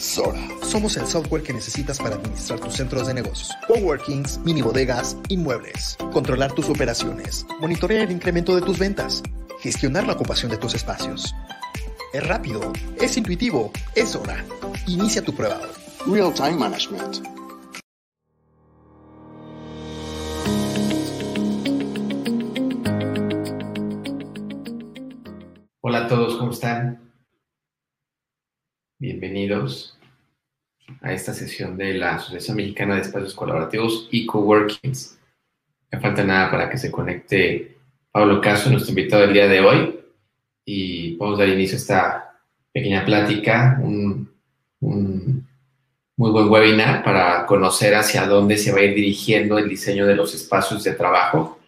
[0.00, 0.40] Sora.
[0.62, 5.98] Somos el software que necesitas para administrar tus centros de negocios, coworkings, mini bodegas, inmuebles,
[6.10, 9.22] controlar tus operaciones, monitorear el incremento de tus ventas,
[9.60, 11.34] gestionar la ocupación de tus espacios.
[12.14, 14.42] Es rápido, es intuitivo, es Sora.
[14.86, 15.60] Inicia tu prueba.
[16.06, 17.39] Real Time Management.
[29.02, 29.96] Bienvenidos
[31.00, 35.18] a esta sesión de la Asociación Mexicana de Espacios Colaborativos y Coworkings.
[35.90, 37.78] No falta nada para que se conecte
[38.12, 40.00] Pablo Caso, nuestro invitado del día de hoy,
[40.66, 42.40] y a dar inicio a esta
[42.74, 44.30] pequeña plática, un,
[44.80, 45.48] un
[46.18, 50.14] muy buen webinar para conocer hacia dónde se va a ir dirigiendo el diseño de
[50.14, 51.58] los espacios de trabajo,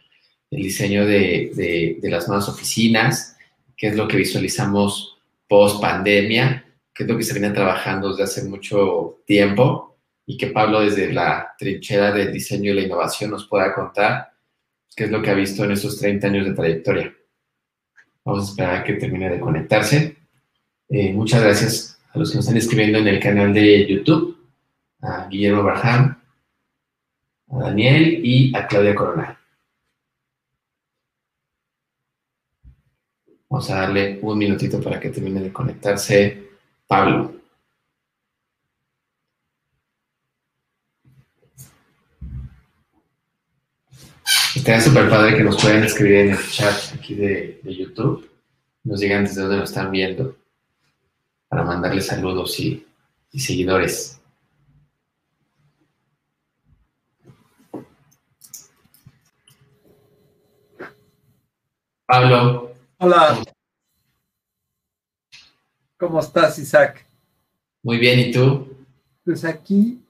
[0.51, 3.39] el diseño de, de, de las nuevas oficinas,
[3.75, 5.17] qué es lo que visualizamos
[5.49, 6.62] post pandemia
[6.95, 9.97] que es lo que se viene trabajando desde hace mucho tiempo
[10.27, 14.33] y que Pablo desde la trinchera del diseño y la innovación nos pueda contar
[14.95, 17.15] qué es lo que ha visto en estos 30 años de trayectoria.
[18.25, 20.17] Vamos a esperar a que termine de conectarse.
[20.89, 24.37] Eh, muchas gracias a los que nos están escribiendo en el canal de YouTube,
[25.01, 26.23] a Guillermo Barján,
[27.51, 29.37] a Daniel y a Claudia Coronel.
[33.49, 36.52] Vamos a darle un minutito para que termine de conectarse
[36.93, 37.33] Pablo.
[44.55, 48.31] Estaría súper padre que nos puedan escribir en el chat aquí de, de, YouTube.
[48.85, 50.37] Nos digan desde dónde nos están viendo
[51.49, 52.87] para mandarles saludos y,
[53.31, 54.21] y seguidores.
[62.05, 62.75] Pablo.
[62.99, 63.43] Hola.
[66.03, 67.07] ¿Cómo estás, Isaac?
[67.81, 68.77] Muy bien, ¿y tú?
[69.25, 70.05] Pues aquí,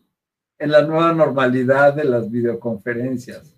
[0.59, 3.55] en la nueva normalidad de las videoconferencias.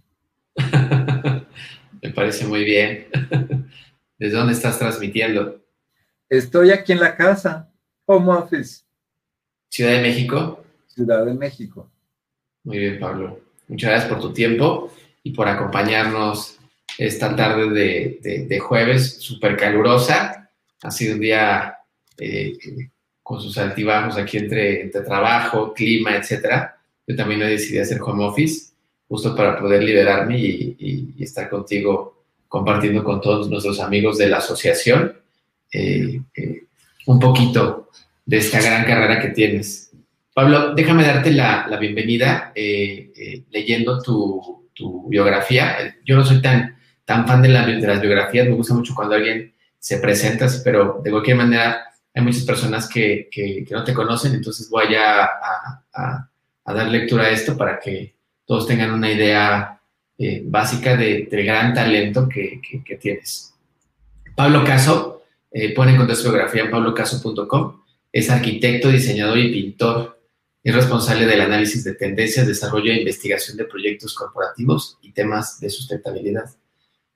[2.02, 3.06] Me parece muy bien.
[4.18, 5.64] ¿Desde dónde estás transmitiendo?
[6.28, 7.72] Estoy aquí en la casa,
[8.04, 8.82] home office.
[9.70, 10.64] ¿Ciudad de México?
[10.88, 11.88] Ciudad de México.
[12.64, 13.38] Muy bien, Pablo.
[13.68, 14.92] Muchas gracias por tu tiempo
[15.22, 16.58] y por acompañarnos
[16.98, 20.50] esta tarde de, de, de jueves, súper calurosa.
[20.82, 21.73] Ha sido un día
[22.18, 22.56] eh,
[23.22, 26.78] con sus altibajos aquí entre, entre trabajo, clima, etcétera.
[27.06, 28.72] Yo también he decidido hacer home office
[29.08, 34.28] justo para poder liberarme y, y, y, estar contigo compartiendo con todos nuestros amigos de
[34.28, 35.16] la asociación
[35.72, 36.64] eh, eh,
[37.06, 37.90] un poquito
[38.24, 39.92] de esta gran carrera que tienes.
[40.32, 45.96] Pablo, déjame darte la, la bienvenida leyendo tu, tu, biografía.
[46.04, 49.14] Yo no soy tan, tan fan de, la, de las biografías, me gusta mucho cuando
[49.14, 53.92] alguien se presenta, pero de cualquier manera hay muchas personas que, que, que no te
[53.92, 56.30] conocen, entonces voy a, a, a,
[56.64, 58.14] a, dar lectura a esto para que
[58.46, 59.80] todos tengan una idea
[60.16, 63.52] eh, básica de, del gran talento que, que tienes.
[64.36, 67.80] Pablo Caso, eh, pone en contexto su biografía en pablocaso.com,
[68.12, 70.20] es arquitecto, diseñador y pintor.
[70.62, 75.68] Es responsable del análisis de tendencias, desarrollo e investigación de proyectos corporativos y temas de
[75.68, 76.50] sustentabilidad.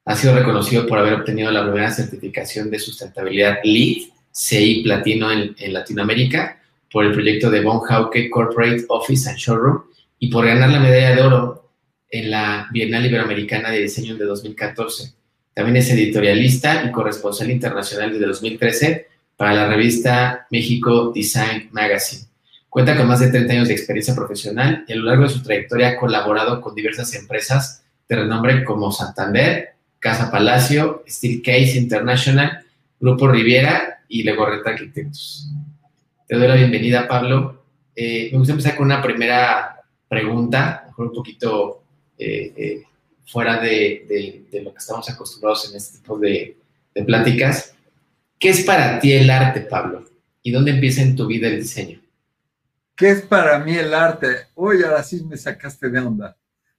[0.05, 5.73] Ha sido reconocido por haber obtenido la primera certificación de sustentabilidad LEED CI Platino en,
[5.73, 6.61] Latinoamérica
[6.93, 9.83] por el proyecto de Von Hauke Corporate Office and Showroom
[10.21, 11.71] y por ganar la medalla de oro
[12.09, 15.13] en la Bienal Iberoamericana de Diseño de 2014.
[15.55, 22.25] También es editorialista y corresponsal internacional desde 2013 para la revista México Design Magazine.
[22.69, 25.43] Cuenta con más de 30 años de experiencia profesional y a lo largo de su
[25.43, 32.65] trayectoria ha colaborado con diversas empresas de renombre como Santander, Casa Palacio, Steel Case International,
[33.01, 35.51] Grupo Riviera y Legorreta Arquitectos.
[36.27, 37.65] Te doy la bienvenida, Pablo.
[37.95, 41.83] Eh, me gusta empezar con una primera pregunta, mejor un poquito
[42.17, 42.83] eh, eh,
[43.27, 46.57] fuera de, de, de, lo que estamos acostumbrados en este tipo de,
[46.95, 47.75] de, pláticas.
[48.39, 50.05] ¿Qué es para ti el arte, Pablo?
[50.43, 52.01] ¿Y dónde empieza en tu vida el diseño?
[52.95, 54.47] ¿Qué es para mí el arte?
[54.55, 56.37] Uy, ahora sí me sacaste de onda.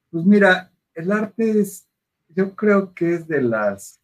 [0.10, 1.88] Pues mira, el arte es,
[2.30, 3.99] yo creo que es de las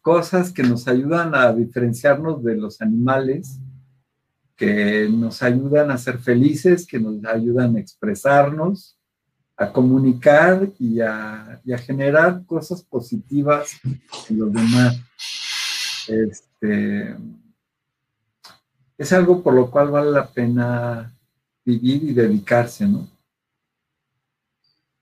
[0.00, 3.58] cosas que nos ayudan a diferenciarnos de los animales,
[4.56, 8.98] que nos ayudan a ser felices, que nos ayudan a expresarnos,
[9.56, 13.78] a comunicar y a, generar cosas positivas
[14.28, 15.00] en los demás.
[16.08, 17.16] Este,
[18.96, 21.14] es algo por lo cual vale la pena
[21.64, 23.08] vivir y dedicarse, ¿no?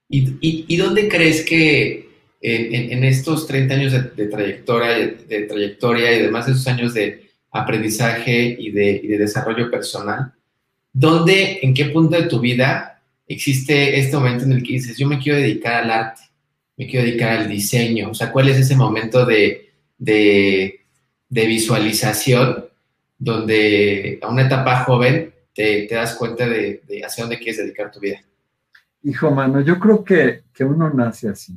[0.08, 2.07] ¿Y, y, y dónde crees que
[2.40, 6.66] en, en, estos 30 años de, de trayectoria, de, de, trayectoria y además de esos
[6.68, 10.32] años de aprendizaje y de, y de desarrollo personal,
[10.92, 15.08] ¿dónde, en qué punto de tu vida existe este momento en el que dices, yo
[15.08, 16.22] me quiero dedicar al arte,
[16.76, 18.10] me quiero dedicar al diseño?
[18.10, 20.80] O sea, ¿cuál es ese momento de, de,
[21.28, 22.66] visualización
[23.18, 27.98] donde a una etapa joven te, das cuenta de, de, hacia dónde quieres dedicar tu
[27.98, 28.20] vida?
[29.02, 31.54] Hijo, mano, yo creo que, que uno nace así.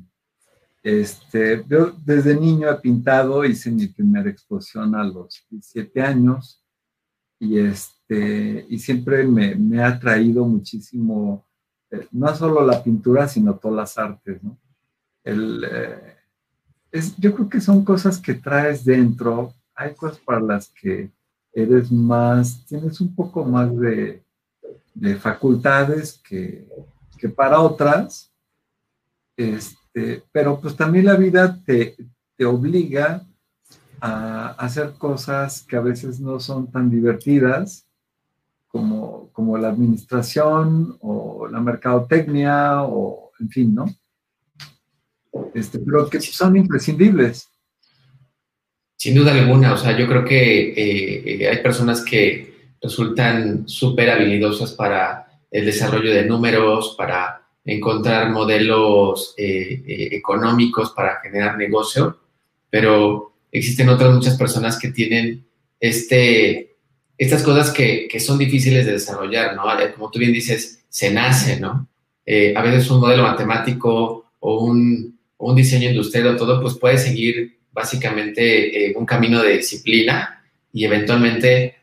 [0.83, 6.63] Este, yo desde niño he pintado, hice mi primera exposición a los 17 años
[7.39, 11.45] y, este, siempre me, ha atraído muchísimo,
[11.92, 14.42] eh, no solo la pintura, sino todas las artes,
[15.24, 16.18] eh,
[16.92, 21.12] es, yo creo que son cosas que traes dentro, hay cosas para las que
[21.54, 24.24] eres más, tienes un poco más de,
[24.95, 26.68] de facultades que,
[27.18, 28.33] que para otras,
[29.38, 31.96] este, este, pero pues también la vida te,
[32.44, 33.24] obliga
[34.00, 37.86] a hacer cosas que a veces no son tan divertidas
[38.68, 43.86] como, como la administración o la mercadotecnia o en fin, ¿no?
[45.54, 47.48] Este, pero que son imprescindibles.
[48.98, 50.74] Sin duda alguna, o sea, yo creo que
[51.44, 59.34] eh, hay personas que resultan súper habilidosas para el desarrollo de números, para encontrar modelos
[59.38, 62.19] eh, eh, económicos para generar negocio,
[62.69, 65.46] pero existen otras muchas personas que tienen
[65.80, 66.75] este,
[67.18, 69.80] estas cosas que, son difíciles de desarrollar, ¿no?
[69.80, 71.88] Eh, como tú bien dices, se nace, ¿no?
[72.56, 75.19] a veces un modelo matemático o un,
[75.54, 80.42] diseño industrial o todo, pues puede seguir básicamente un camino de disciplina
[80.72, 81.75] y eventualmente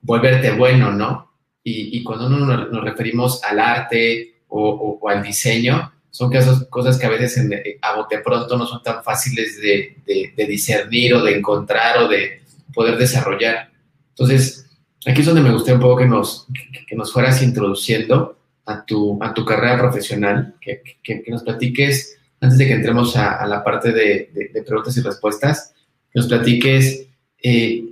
[0.00, 1.30] volverte bueno, ¿no?
[1.62, 6.30] Y, cuando nos referimos al arte, o, al diseño, son
[6.68, 9.96] cosas que a veces en, a bote pronto no son tan fáciles de,
[10.46, 12.42] discernir o de encontrar o de
[12.74, 13.70] poder desarrollar.
[14.10, 14.66] Entonces,
[15.06, 16.46] aquí es donde me gustaría un poco que nos,
[16.86, 22.58] que, nos fueras introduciendo a tu, a tu carrera profesional, que, que, nos platiques, antes
[22.58, 25.72] de que entremos a, la parte de, preguntas y respuestas,
[26.12, 27.06] que nos platiques
[27.42, 27.84] eh,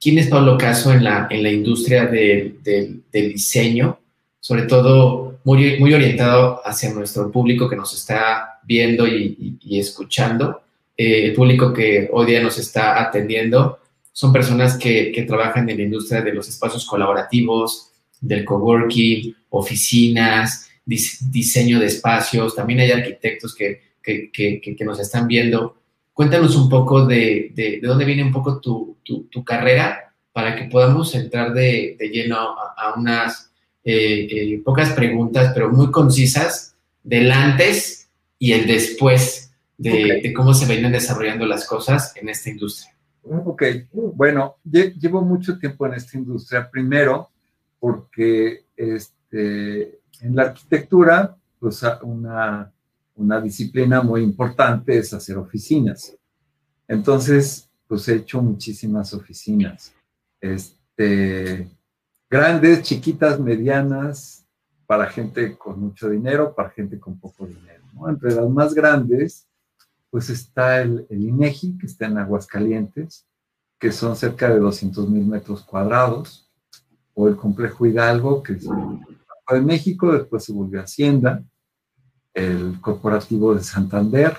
[0.00, 4.00] quién es Pablo Caso en la, en la industria del diseño,
[4.40, 10.62] sobre todo muy, muy orientado hacia nuestro público que nos está viendo y, escuchando.
[10.96, 13.78] Eh, el público que hoy día nos está atendiendo
[14.12, 20.68] son personas que, que, trabajan en la industria de los espacios colaborativos, del coworking, oficinas,
[20.84, 22.56] diseño de espacios.
[22.56, 25.76] También hay arquitectos que, que, que nos están viendo.
[26.12, 30.64] Cuéntanos un poco de, de, dónde viene un poco tu, tu, tu, carrera para que
[30.64, 33.45] podamos entrar de, de lleno a, a unas
[33.88, 36.74] eh, eh, pocas preguntas, pero muy concisas,
[37.04, 42.92] del antes y el después de, cómo se venían desarrollando las cosas en esta industria.
[43.22, 43.62] Ok,
[43.92, 47.30] bueno, llevo mucho tiempo en esta industria, primero
[47.78, 52.72] porque este, en la arquitectura, pues una,
[53.14, 56.16] una disciplina muy importante es hacer oficinas.
[56.88, 59.94] Entonces, pues he hecho muchísimas oficinas.
[60.40, 61.68] Este,
[62.28, 64.46] grandes, chiquitas, medianas,
[64.86, 67.84] para gente con mucho dinero, para gente con poco dinero.
[68.08, 69.48] Entre las más grandes,
[70.10, 73.26] pues está el, INEGI, que está en Aguascalientes,
[73.78, 76.50] que son cerca de 200 mil metros cuadrados,
[77.14, 81.42] o el Complejo Hidalgo, que es de México, después se volvió Hacienda,
[82.34, 84.36] el Corporativo de Santander,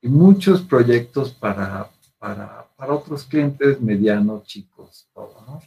[0.00, 5.60] y muchos proyectos para, para, para otros clientes medianos, chicos, todo, ¿no?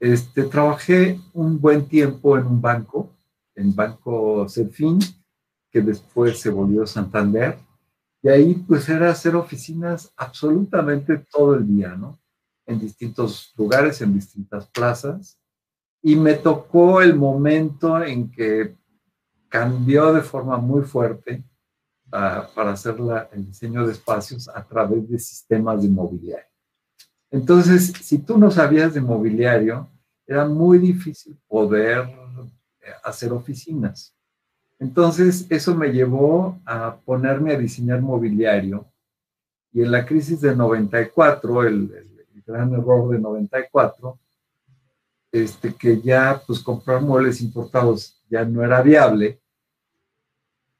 [0.00, 3.14] Este, trabajé un buen tiempo en un banco,
[3.54, 4.98] en Banco Serfín,
[5.70, 7.58] que después se volvió Santander,
[8.22, 12.18] y ahí pues era hacer oficinas absolutamente todo el día, ¿no?
[12.66, 15.38] En distintos lugares, en distintas plazas,
[16.02, 18.76] y me tocó el momento en que
[19.50, 21.44] cambió de forma muy fuerte
[22.10, 22.96] ah, para hacer
[23.32, 26.49] el diseño de espacios a través de sistemas de mobiliario.
[27.30, 29.88] Entonces, si tú no sabías de mobiliario,
[30.26, 32.08] era muy difícil poder
[32.80, 34.14] eh, hacer oficinas.
[34.78, 38.86] Entonces, eso me llevó a ponerme a diseñar mobiliario.
[39.72, 42.06] Y en la crisis de 94, el,
[42.46, 44.18] gran error de 94,
[45.30, 49.40] este, que ya pues comprar muebles importados ya no era viable,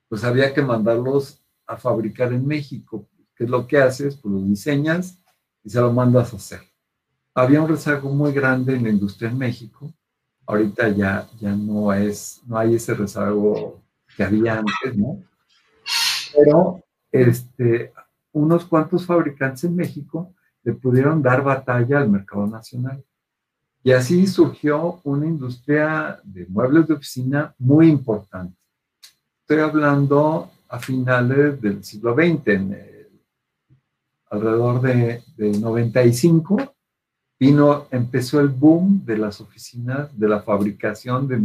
[0.09, 3.07] pues había que mandarlos a fabricar en México.
[3.37, 4.17] ¿Qué es lo que haces?
[4.17, 5.21] Pues los diseñas
[5.63, 6.61] y se lo mandas a hacer.
[7.35, 9.93] Había un rezago muy grande en la industria en México.
[10.47, 13.81] Ahorita ya, ya no, es, no hay ese rezago
[14.17, 15.23] que había antes, ¿no?
[16.35, 17.93] Pero este,
[18.33, 23.03] unos cuantos fabricantes en México le pudieron dar batalla al mercado nacional.
[23.83, 28.57] Y así surgió una industria de muebles de oficina muy importante.
[29.41, 32.73] Estoy hablando a finales del siglo XX, en
[34.31, 36.75] alrededor de, de 95,
[37.39, 41.37] vino, empezó el boom de las oficinas, de la fabricación de,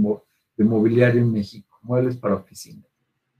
[0.55, 2.85] de mobiliario en México, muebles para oficinas.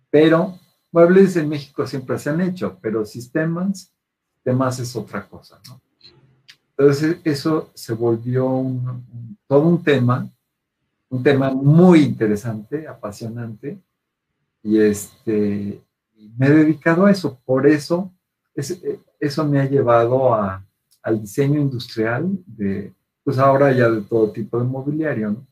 [0.10, 0.60] Pero
[0.92, 3.94] muebles en México siempre se han hecho, pero sistemas,
[4.34, 5.82] sistemas es otra cosa, ¿no?
[6.78, 8.46] Entonces eso se volvió
[9.48, 10.30] todo un tema,
[11.10, 13.80] un tema muy interesante, apasionante,
[14.62, 15.82] y este,
[16.38, 17.40] me he dedicado a eso.
[17.46, 18.12] Por eso,
[18.56, 20.66] eso me ha llevado a,
[21.04, 22.92] al diseño industrial de,
[23.24, 25.48] pues ahora ya de todo tipo de mobiliario, ¿no?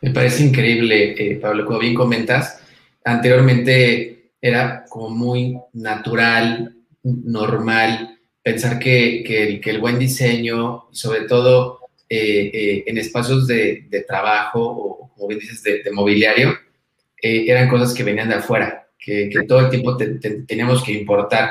[0.00, 2.60] Me parece increíble, eh, Pablo, como bien comentas,
[3.04, 12.50] anteriormente era como muy natural, normal, pensar que, que, el, buen diseño, sobre todo eh,
[12.52, 16.54] eh, en espacios de, de, trabajo o, como bien dices, de, mobiliario,
[17.22, 21.50] eran cosas que venían de afuera, que, todo el tiempo teníamos que importar,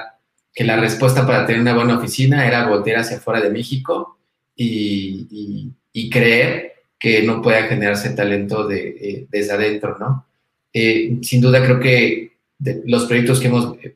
[0.53, 4.19] que la respuesta para tener una buena oficina era voltear hacia afuera de México
[4.55, 5.69] y,
[6.11, 10.25] creer que no pueda generarse talento de, eh, desde adentro, ¿no?
[10.73, 12.37] Eh, sin duda creo que
[12.85, 13.95] los proyectos que hemos, eh,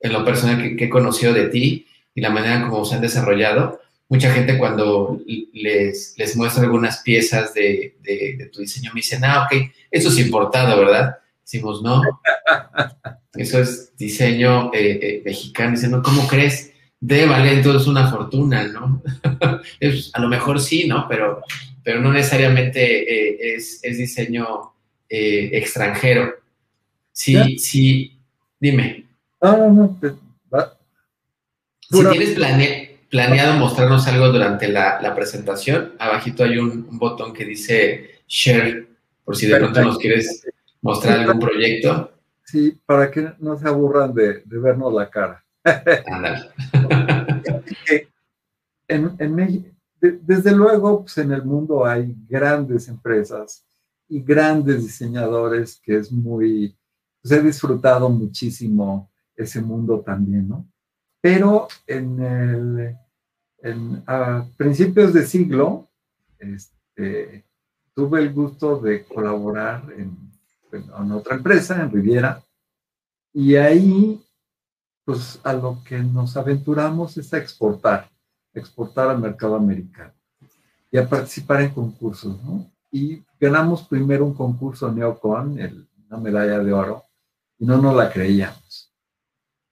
[0.00, 3.80] en lo personal que, he conocido de ti y la manera como se han desarrollado,
[4.08, 5.20] mucha gente cuando
[5.52, 10.18] les, les muestra algunas piezas de, de, tu diseño me dicen, ah, ok, eso es
[10.18, 11.16] importado, ¿verdad?
[11.50, 12.02] Decimos, no,
[13.34, 14.70] eso es diseño
[15.24, 15.70] mexicano.
[15.70, 16.72] Dicen, no, ¿cómo crees?
[17.00, 19.02] De valer entonces una fortuna, ¿no?
[20.12, 21.06] a lo mejor sí, ¿no?
[21.08, 21.40] Pero
[21.88, 24.74] pero no necesariamente eh, es, diseño
[25.08, 26.34] eh, extranjero.
[27.12, 28.20] Sí, sí,
[28.60, 29.06] dime.
[29.40, 29.98] Ah, no, no,
[31.80, 38.86] Si tienes planeado mostrarnos algo durante la, presentación, abajito hay un, botón que dice share,
[39.24, 40.44] por si de pronto nos quieres
[40.82, 42.12] mostrar algún proyecto.
[42.44, 45.44] Sí, para que no se aburran de, vernos la cara.
[45.64, 46.50] Ándale.
[48.88, 53.66] en, en México desde luego, pues en el mundo hay grandes empresas
[54.08, 56.76] y grandes diseñadores que es muy,
[57.20, 60.68] pues he disfrutado muchísimo ese mundo también, ¿no?
[61.20, 65.88] Pero en el, a principios de siglo,
[66.38, 67.44] este,
[67.92, 70.27] tuve el gusto de colaborar en,
[70.72, 72.42] en otra empresa, en Riviera,
[73.32, 74.24] y ahí,
[75.04, 78.10] pues a lo que nos aventuramos es a exportar
[78.58, 80.12] exportar al mercado americano
[80.90, 82.70] y a participar en concursos, ¿no?
[82.90, 87.04] Y ganamos primero un concurso Neocon, el, una medalla de oro,
[87.58, 88.92] y no nos la creíamos.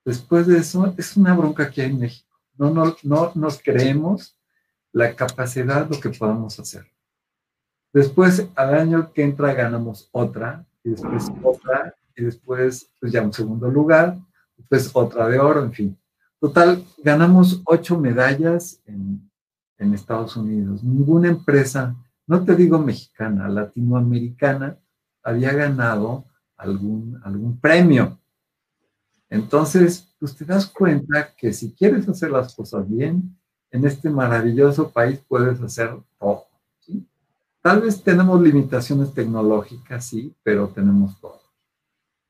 [0.04, 2.38] Después de eso, es una bronca que hay en México.
[2.56, 4.36] No, no, no nos creemos
[4.92, 6.86] la capacidad, lo que podamos hacer.
[7.92, 13.32] Después, al año que entra, ganamos otra, y después otra, y después, pues ya un
[13.32, 14.16] segundo lugar,
[14.56, 15.98] después otra de oro, en fin.
[16.38, 19.26] Total, ganamos ocho medallas en,
[19.92, 20.82] Estados Unidos.
[20.82, 21.94] Ninguna empresa,
[22.26, 24.78] no te digo mexicana, latinoamericana,
[25.22, 26.24] había ganado
[26.56, 28.18] algún, algún premio.
[29.28, 33.36] Entonces, pues te das cuenta que si quieres hacer las cosas bien,
[33.70, 36.45] en este maravilloso país puedes hacer todo.
[37.66, 41.42] Tal vez tenemos limitaciones tecnológicas, sí, pero tenemos todo.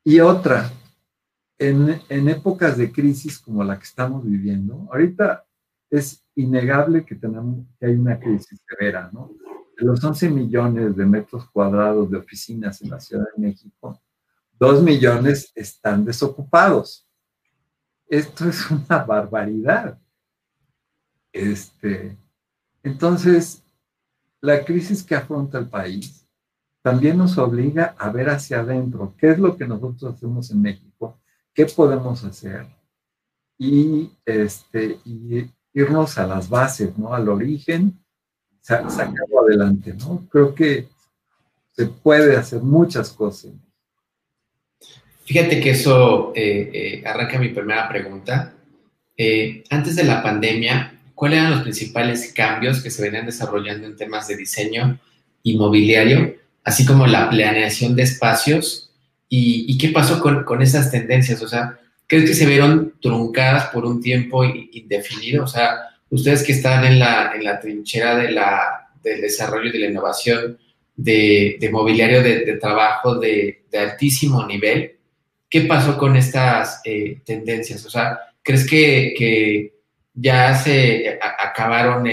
[0.02, 0.72] Y otra,
[1.58, 5.44] en, épocas de crisis como la que estamos viviendo, ahorita
[5.90, 9.30] es innegable que, tenemos, que hay una crisis severa, ¿no?
[9.78, 14.00] De los 11 millones de metros cuadrados de oficinas en la Ciudad de México,
[14.58, 17.06] 2 millones están desocupados.
[18.08, 20.00] Esto es una barbaridad.
[21.30, 22.16] Este,
[22.82, 23.65] entonces,
[24.40, 26.26] la crisis que afronta el país
[26.82, 31.20] también nos obliga a ver hacia adentro qué es lo que nosotros hacemos en México
[31.56, 32.66] qué podemos hacer
[33.58, 37.14] y, este, y irnos a las bases, ¿no?
[37.14, 37.98] Al origen,
[38.60, 40.28] sacarlo adelante, ¿no?
[40.30, 40.88] Creo que
[41.72, 43.52] se puede hacer muchas cosas.
[45.24, 48.54] Fíjate que eso eh, eh, arranca mi primera pregunta.
[49.16, 53.96] Eh, antes de la pandemia, ¿cuáles eran los principales cambios que se venían desarrollando en
[53.96, 55.00] temas de diseño
[55.42, 58.86] inmobiliario, así como la planeación de espacios
[59.28, 61.42] ¿Y, qué pasó con, esas tendencias?
[61.42, 65.44] O sea, ¿crees que se vieron truncadas por un tiempo indefinido?
[65.44, 65.80] O sea,
[66.10, 69.86] ustedes que están en la, en la trinchera de la, del desarrollo y de la
[69.86, 70.58] innovación
[70.94, 74.96] de, mobiliario de, trabajo de, altísimo nivel,
[75.50, 77.84] ¿qué pasó con estas eh, tendencias?
[77.84, 79.74] O sea, ¿crees que,
[80.16, 82.08] ya se acabaron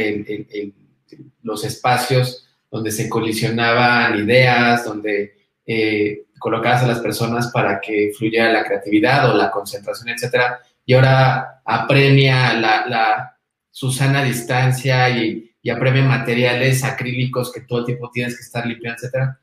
[1.42, 8.52] los espacios donde se colisionaban ideas, donde eh, colocabas a las personas para que fluyera
[8.52, 13.38] la creatividad o la concentración, etcétera, y ahora apremia la, la
[13.72, 18.98] Susana distancia y, y apremia materiales acrílicos que todo el tiempo tienes que estar limpiando,
[18.98, 19.40] etcétera.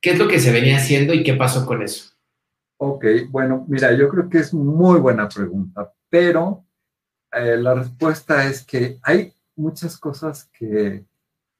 [0.00, 2.10] ¿Qué es lo que se venía haciendo y qué pasó con eso?
[2.76, 6.64] Ok, bueno, mira, yo creo que es muy buena pregunta, pero
[7.32, 11.04] eh, la respuesta es que hay muchas cosas que,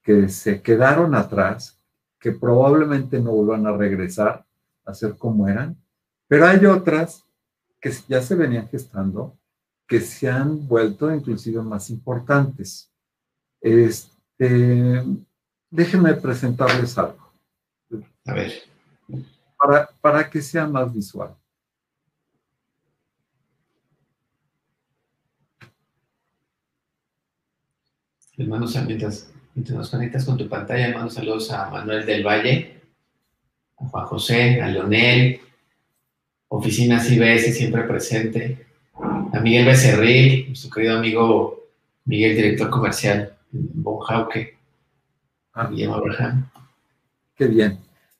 [0.02, 1.78] que se quedaron atrás,
[2.18, 4.44] que probablemente no vuelvan a regresar
[4.84, 5.76] a ser como eran,
[6.28, 7.24] pero hay otras
[7.80, 9.36] que ya se venían gestando,
[9.86, 12.90] que se han vuelto inclusive más importantes.
[13.60, 15.02] Este,
[15.70, 17.32] déjenme presentarles algo.
[18.24, 18.52] A ver.
[19.58, 21.36] Para, para que sea más visual.
[28.42, 32.80] Hermanos, mientras, mientras nos conectas con tu pantalla, mando saludos a Manuel del Valle,
[33.78, 35.40] a Juan José, a Leonel,
[36.48, 38.66] Oficinas IBS siempre presente,
[39.32, 41.68] a Miguel Becerril, nuestro querido amigo
[42.04, 44.58] Miguel, director comercial en Bonjauque,
[45.52, 46.50] a Guillermo Abraham.
[47.34, 47.78] Qué bien.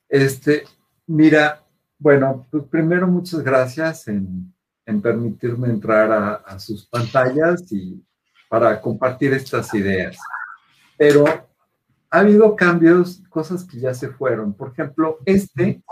[0.08, 0.62] Este,
[1.06, 1.62] mira,
[1.98, 4.54] bueno, pues primero muchas gracias en,
[5.02, 8.02] permitirme entrar a, sus pantallas y
[8.52, 10.18] para compartir estas ideas.
[10.98, 14.52] Pero ha habido cambios, cosas que ya se fueron.
[14.52, 15.82] Por ejemplo, este,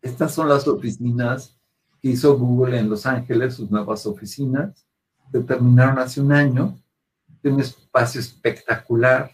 [0.00, 1.60] estas son las oficinas
[2.00, 4.86] que hizo Google en Los Ángeles, sus nuevas oficinas.
[5.30, 6.78] Se terminaron hace un año.
[7.42, 9.30] Tiene un espacio espectacular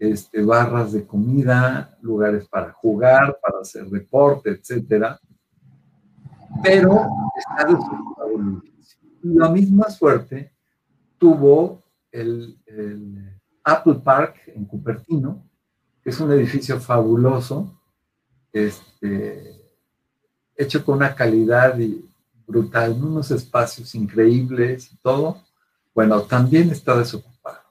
[0.00, 5.20] este, barras de comida, lugares para jugar, para hacer deporte, etcétera.
[6.64, 7.06] Pero
[7.36, 7.68] está
[9.22, 10.53] La misma suerte
[11.24, 12.58] tuvo el,
[13.64, 15.42] Apple Park en Cupertino,
[16.02, 17.80] que es un edificio fabuloso,
[18.52, 19.58] este,
[20.54, 21.78] hecho con una calidad
[22.46, 25.40] brutal, unos espacios increíbles y todo.
[25.94, 27.64] Bueno, también está desocupado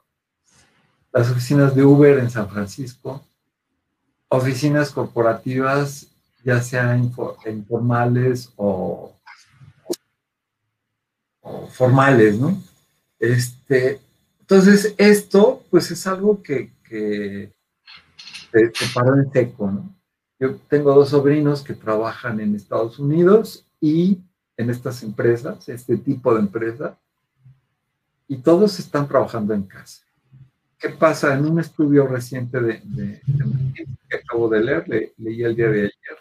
[1.12, 3.24] las oficinas de Uber en San Francisco,
[4.30, 6.08] oficinas corporativas,
[6.44, 7.14] ya sean
[7.46, 9.14] informales o,
[11.70, 12.60] formales, ¿no?
[13.20, 14.00] Este,
[14.40, 17.54] entonces, esto, pues es algo que, que
[18.52, 19.96] se, paró en seco, ¿no?
[20.40, 24.20] Yo tengo dos sobrinos que trabajan en Estados Unidos y
[24.58, 26.98] en estas empresas, este tipo de empresas,
[28.28, 30.04] y todos están trabajando en casa.
[30.78, 31.34] ¿Qué pasa?
[31.34, 32.82] En un estudio reciente de,
[34.10, 36.18] que acabo de leer, leí el día de ayer,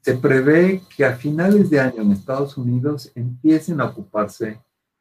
[0.00, 4.58] se prevé que a finales de año en Estados Unidos empiecen a ocuparse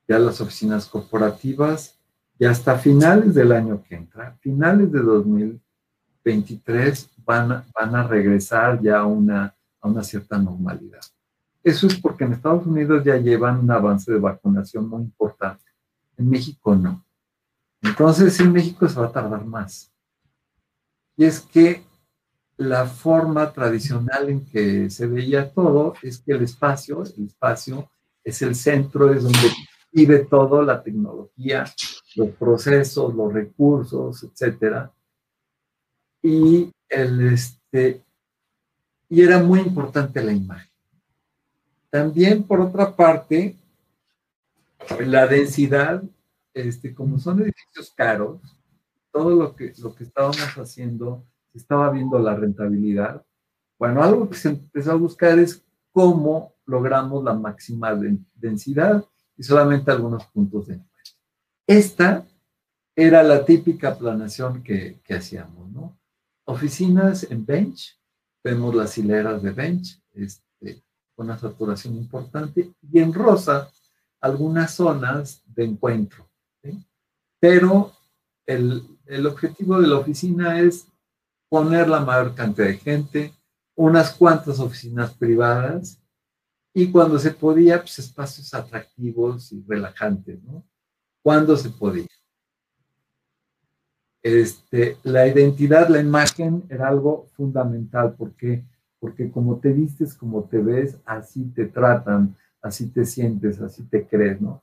[0.09, 1.99] ya las oficinas corporativas
[2.39, 8.81] y hasta finales del año que entra, finales de 2023, van a, van a regresar
[8.81, 11.01] ya a una, a una cierta normalidad.
[11.63, 15.65] Eso es porque en Estados Unidos ya llevan un avance de vacunación muy importante.
[16.17, 17.05] En México no.
[17.83, 19.93] Entonces en México se va a tardar más.
[21.15, 21.83] Y es que
[22.57, 27.91] la forma tradicional en que se veía todo es que el espacio, el espacio
[28.23, 29.51] es el centro, es donde
[29.91, 31.65] vive todo, la tecnología,
[32.15, 34.89] los procesos, los recursos, etc.
[36.21, 38.04] Y, el, este,
[39.10, 40.69] y era muy importante la imagen.
[41.89, 43.56] También, por otra parte,
[44.99, 46.04] la densidad
[46.54, 48.41] este, como son edificios caros,
[49.12, 53.25] todo lo que, lo que estábamos haciendo, estaba viendo la rentabilidad.
[53.78, 57.97] Bueno, algo que se empezó a buscar es cómo logramos la máxima
[58.36, 59.04] densidad
[59.39, 61.13] y solamente algunos puntos de encuentro.
[61.65, 62.28] Esta
[62.95, 65.97] era la típica planación que, hacíamos, ¿no?
[66.45, 67.99] Oficinas en bench,
[68.43, 70.84] vemos las hileras de bench, este,
[71.15, 73.71] una saturación importante, y en rosa,
[74.21, 76.30] algunas zonas de encuentro
[77.39, 77.93] pero
[78.45, 80.88] el, objetivo de la oficina es
[81.49, 83.34] poner la mayor cantidad de gente,
[83.75, 86.02] unas cuantas oficinas privadas
[86.73, 90.63] y cuando se podía, pues espacios atractivos y relajantes, ¿no?
[91.21, 92.08] Cuando se podía.
[94.21, 98.65] Este, la identidad, la imagen era algo fundamental porque,
[98.99, 104.05] porque como te vistes, como te ves, así te tratan, así te sientes, así te
[104.08, 104.62] crees, ¿no?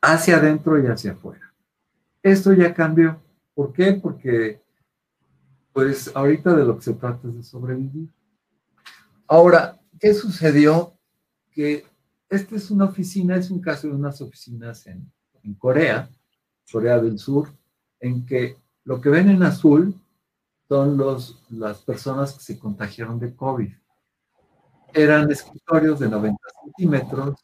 [0.00, 1.52] Hacia adentro y hacia afuera.
[2.22, 3.20] Esto ya cambió.
[3.54, 3.92] ¿Por qué?
[3.92, 4.60] Porque,
[5.72, 8.08] pues, ahorita de lo que se trata es de sobrevivir.
[9.26, 10.95] Ahora, ¿qué sucedió?
[11.56, 11.86] Que
[12.28, 15.10] esta es una oficina, es un caso de unas oficinas en,
[15.42, 16.08] en Corea,
[16.70, 17.48] Corea del Sur,
[17.98, 19.94] en que lo que ven en azul
[20.68, 23.72] son los, las personas que se contagiaron de COVID.
[24.92, 27.40] Eran escritorios de 90 centímetros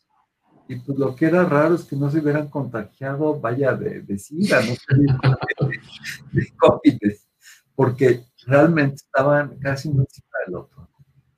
[0.68, 4.18] y pues lo que era raro es que no se hubieran contagiado, vaya, de, de
[4.18, 4.72] SIDA, no
[5.59, 5.79] de,
[6.33, 6.98] de COVID,
[7.75, 10.91] porque realmente estaban casi uno encima del otro.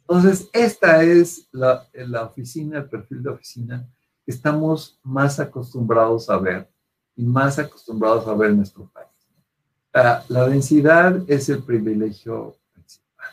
[0.06, 1.86] Entonces, esta es la,
[2.22, 3.88] oficina, el perfil de oficina
[4.24, 6.70] que estamos más acostumbrados a ver
[7.16, 9.08] y más acostumbrados a ver en nuestro país.
[10.28, 13.28] La, densidad es el privilegio principal.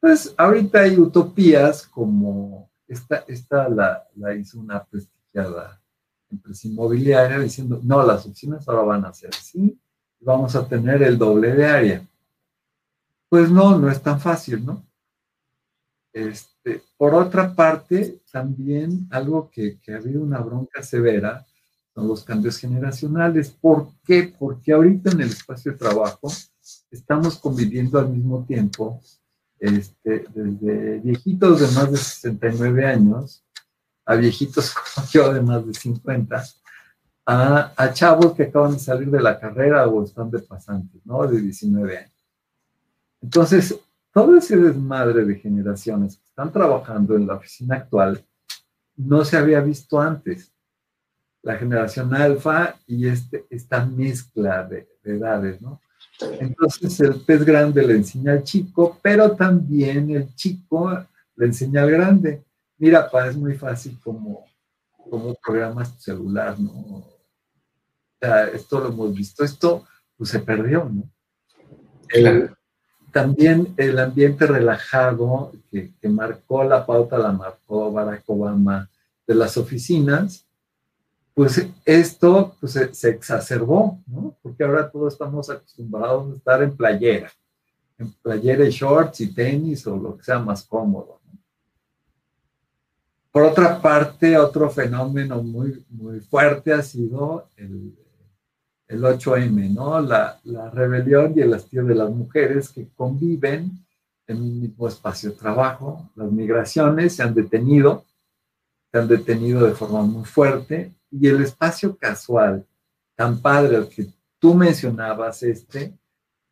[0.00, 4.04] Entonces, ahorita hay utopías como esta, esta la,
[4.36, 5.80] hizo una prestigiada
[6.28, 9.78] empresa inmobiliaria diciendo, no, las oficinas ahora van a ser así,
[10.18, 12.08] vamos a tener el doble de área.
[13.28, 14.82] Pues no, no es tan fácil, ¿no?
[16.14, 21.44] Este, por otra parte, también algo que, que ha habido una bronca severa
[21.92, 23.50] son los cambios generacionales.
[23.50, 24.32] ¿Por qué?
[24.38, 26.32] Porque ahorita en el espacio de trabajo
[26.88, 29.00] estamos conviviendo al mismo tiempo
[29.58, 33.44] este, desde viejitos de más de 69 años
[34.06, 36.44] a viejitos como yo de más de 50,
[37.26, 41.26] a, a, chavos que acaban de salir de la carrera o están de pasantes, ¿no?
[41.26, 42.12] De 19 años.
[43.20, 43.74] Entonces,
[44.14, 48.24] todo ese desmadre de generaciones que están trabajando en la oficina actual
[48.96, 50.52] no se había visto antes.
[51.42, 55.80] La generación alfa y este, esta mezcla de, de edades, ¿no?
[56.38, 61.90] Entonces el pez grande le enseña al chico, pero también el chico le enseña al
[61.90, 62.44] grande.
[62.78, 64.46] Mira, pa, es muy fácil como,
[65.10, 66.70] como programas tu celular, ¿no?
[66.70, 67.18] O
[68.20, 69.84] sea, esto lo hemos visto, esto
[70.16, 71.10] pues se perdió, ¿no?
[72.10, 72.54] El,
[73.14, 78.90] también el ambiente relajado que, marcó la pauta, la marcó Barack Obama
[79.24, 80.44] de las oficinas,
[81.32, 84.36] pues esto pues, se, se, exacerbó, ¿no?
[84.42, 87.30] Porque ahora todos estamos acostumbrados a estar en playera,
[87.98, 91.20] en playera y shorts y tenis o lo que sea más cómodo.
[91.24, 91.38] ¿no?
[93.30, 97.94] Por otra parte, otro fenómeno muy, muy fuerte ha sido el,
[98.88, 100.00] el 8M, ¿no?
[100.00, 103.84] La, la, rebelión y el hastío de las mujeres que conviven
[104.26, 106.10] en un mismo espacio de trabajo.
[106.14, 108.04] Las migraciones se han detenido,
[108.92, 112.66] se han detenido de forma muy fuerte y el espacio casual,
[113.14, 115.96] tan padre al que tú mencionabas, este,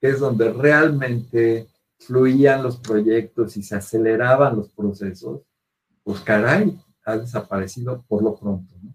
[0.00, 1.68] es donde realmente
[1.98, 5.40] fluían los proyectos y se aceleraban los procesos,
[6.02, 8.74] pues caray, ha desaparecido por lo pronto.
[8.82, 8.94] ¿no?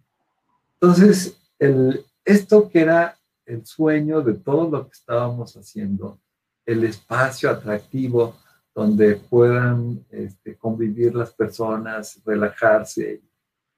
[0.79, 3.17] Entonces, el, esto que era
[3.47, 6.19] el sueño de todo lo que estábamos haciendo,
[6.65, 8.35] el espacio atractivo
[8.75, 13.23] donde puedan este, convivir las personas, relajarse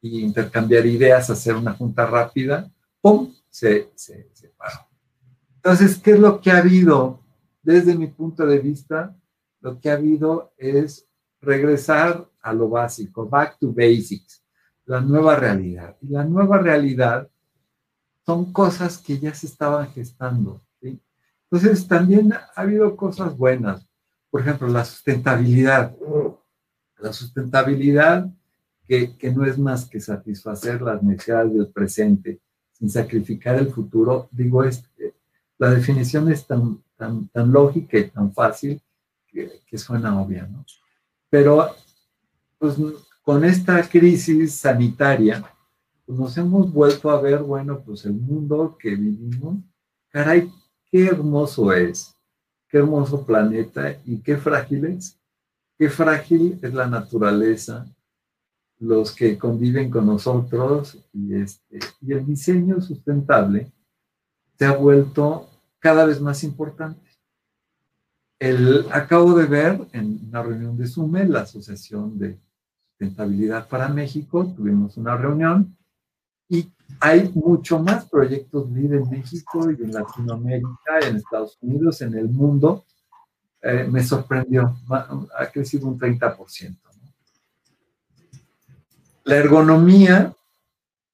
[0.02, 3.34] y intercambiar ideas, hacer una junta rápida, ¡pum!
[3.50, 4.88] Se, se, se paró.
[5.56, 7.22] Entonces, ¿qué es lo que ha habido?
[7.62, 9.16] Desde mi punto de vista,
[9.62, 11.08] lo que ha habido es
[11.42, 14.44] regresar a lo básico, back to basics,
[14.86, 15.96] la nueva realidad.
[16.02, 17.30] Y la nueva realidad
[18.30, 20.62] son cosas que ya se estaban gestando.
[20.80, 21.02] ¿sí?
[21.50, 23.88] Entonces, también ha habido cosas buenas.
[24.30, 25.96] Por ejemplo, la sustentabilidad.
[27.00, 28.30] La sustentabilidad
[28.88, 32.40] que, que no es más que satisfacer las necesidades del presente
[32.74, 34.30] sin sacrificar el futuro.
[34.32, 34.84] Digo, es,
[35.58, 38.80] la definición es tan, tan, tan lógica y tan fácil
[39.26, 40.64] que, que suena obvia, ¿no?
[41.32, 41.68] Pero,
[42.60, 42.76] pues,
[43.24, 45.44] con esta crisis sanitaria,
[46.10, 49.58] pues nos hemos vuelto a ver, bueno, pues el mundo que vivimos,
[50.10, 50.52] caray,
[50.90, 52.16] qué hermoso es,
[52.68, 55.20] qué hermoso planeta y qué frágil es.
[55.78, 57.86] Qué frágil es la naturaleza,
[58.80, 63.72] los que conviven con nosotros y, este, y el diseño sustentable
[64.58, 67.08] se ha vuelto cada vez más importante.
[68.40, 72.40] El, acabo de ver en una reunión de SUME, la Asociación de
[72.98, 75.76] Sustentabilidad para México, tuvimos una reunión
[76.50, 76.68] y
[77.00, 82.28] hay mucho más proyectos LEED en México y en Latinoamérica, en Estados Unidos, en el
[82.28, 82.84] mundo.
[83.62, 86.78] Eh, me sorprendió, ha crecido un 30%.
[86.82, 86.90] ¿no?
[89.24, 90.34] La ergonomía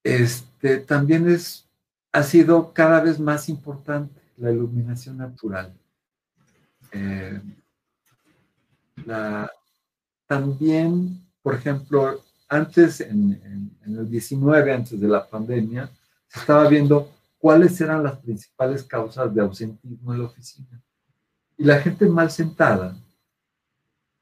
[0.04, 1.68] este, también es,
[2.12, 5.74] ha sido cada vez más importante, la iluminación natural.
[6.92, 7.42] Eh,
[9.06, 9.52] la,
[10.28, 15.90] también, por ejemplo, antes, en, en, en, el 19, antes de la pandemia,
[16.28, 20.82] se estaba viendo cuáles eran las principales causas de ausentismo en la oficina.
[21.58, 22.98] Y la gente mal sentada,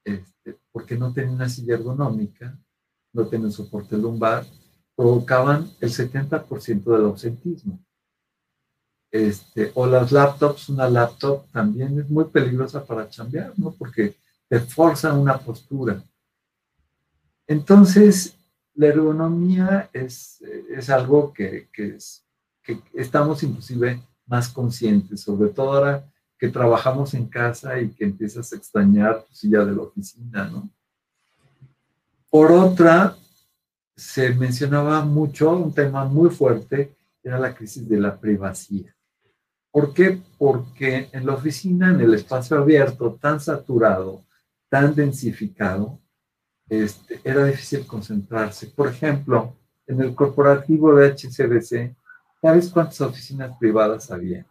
[0.04, 2.56] este, porque no tenía una silla ergonómica,
[3.12, 4.44] no tenía soporte lumbar,
[4.94, 7.78] provocaban el 70% del ausentismo.
[9.10, 13.72] Este, o las laptops, una laptop también es muy peligrosa para chambear, ¿no?
[13.72, 14.16] Porque
[14.48, 16.02] te forza una postura.
[17.46, 18.38] Entonces,
[18.74, 22.24] la ergonomía es, es algo que, que, es,
[22.62, 28.52] que estamos inclusive más conscientes, sobre todo ahora que trabajamos en casa y que empiezas
[28.52, 30.68] a extrañar tu silla de la oficina, ¿no?
[32.28, 33.16] Por otra,
[33.96, 38.92] se mencionaba mucho, un tema muy fuerte, era la crisis de la privacidad.
[39.70, 40.20] ¿Por qué?
[40.36, 44.24] Porque en la oficina, en el espacio abierto, tan saturado,
[44.68, 46.00] tan densificado,
[46.68, 48.68] este, era difícil concentrarse.
[48.68, 51.94] Por ejemplo, en el corporativo de HCBC,
[52.40, 54.46] ¿sabes cuántas oficinas privadas había?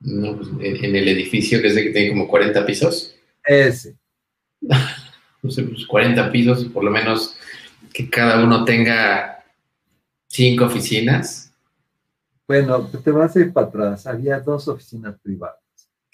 [0.00, 3.14] No, pues, en el edificio que es de que tiene como 40 pisos.
[3.44, 3.96] Ese.
[5.42, 7.36] no sé, pues 40 pisos, por lo menos
[7.92, 9.44] que cada uno tenga
[10.26, 11.52] cinco oficinas.
[12.46, 14.06] Bueno, te vas a ir para atrás.
[14.06, 15.60] Había dos oficinas privadas.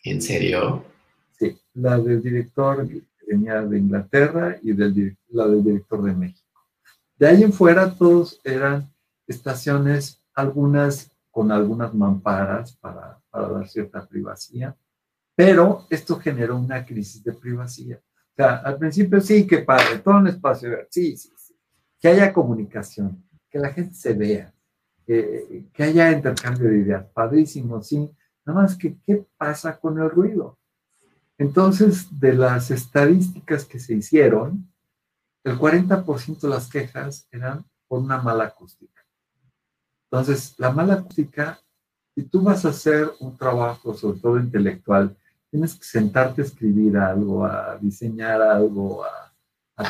[0.05, 0.85] ¿En serio?
[1.39, 2.87] Sí, la del director
[3.39, 6.61] de Inglaterra y del, la del director de México.
[7.17, 8.93] De ahí en fuera todos eran
[9.27, 14.75] estaciones, algunas con algunas mamparas para, para dar cierta privacidad,
[15.37, 17.99] pero esto generó una crisis de privacidad.
[17.99, 21.55] O sea, al principio sí, que padre, todo un espacio, sí, sí, sí,
[22.01, 24.53] que haya comunicación, que la gente se vea,
[25.07, 28.11] que, que haya intercambio de ideas, padrísimo, sí,
[28.45, 30.59] nada más que qué pasa con el ruido.
[31.41, 34.71] Entonces, de las estadísticas que se hicieron,
[35.43, 39.03] el 40% de las quejas eran por una mala acústica.
[40.11, 41.59] Entonces, la mala acústica,
[42.15, 45.17] si tú vas a hacer un trabajo, sobre todo intelectual,
[45.51, 49.33] tienes que sentarte a escribir algo, a diseñar algo, a,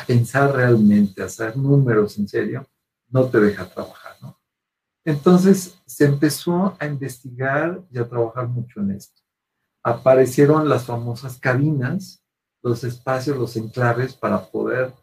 [0.07, 2.65] pensar realmente, a hacer números en serio,
[3.09, 4.39] no te deja trabajar, ¿no?
[5.03, 9.20] Entonces se empezó a investigar y a trabajar mucho en esto.
[9.83, 12.23] Aparecieron las famosas cabinas,
[12.61, 14.93] los espacios, los enclaves para poder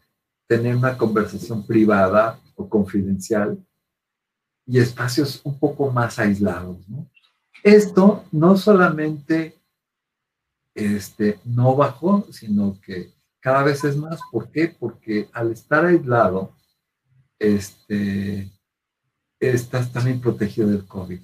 [0.47, 3.63] tener una conversación privada o confidencial
[4.65, 6.77] y espacios un poco más aislados.
[7.63, 9.59] Esto no solamente
[10.73, 14.19] este, no bajó, sino que cada vez es más.
[14.31, 14.67] ¿Por qué?
[14.67, 16.55] Porque al estar aislado,
[17.37, 18.51] este,
[19.39, 21.19] estás también protegido del COVID.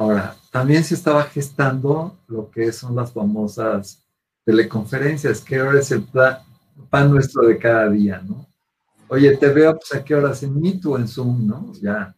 [0.00, 4.02] Ahora, también se estaba gestando lo que son las famosas
[4.46, 6.04] teleconferencias, que ahora es el
[6.88, 8.46] pan nuestro de cada día, ¿no?
[9.08, 11.72] Oye, te veo pues, a qué horas en Meet o en Zoom, ¿no?
[11.74, 12.16] Ya.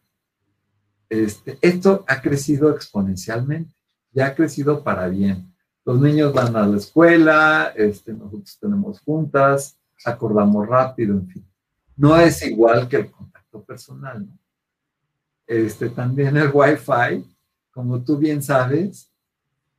[1.09, 3.75] Este, esto ha crecido exponencialmente,
[4.13, 5.53] ya ha crecido para bien
[5.85, 11.45] los niños van a la escuela, este, nosotros tenemos juntas, acordamos rápido, en fin.
[11.97, 14.37] No es igual que el contacto personal, ¿no?
[15.45, 17.32] Este, también el Wi-Fi,
[17.73, 19.11] como tú bien sabes,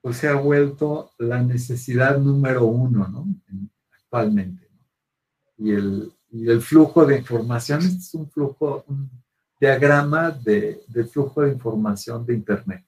[0.02, 3.26] pues se ha vuelto la necesidad número uno, ¿no?
[4.02, 4.68] Actualmente.
[4.70, 5.66] ¿no?
[5.66, 9.08] Y, el, y el flujo de información es un flujo, un
[9.58, 12.84] diagrama de, de flujo de información de Internet.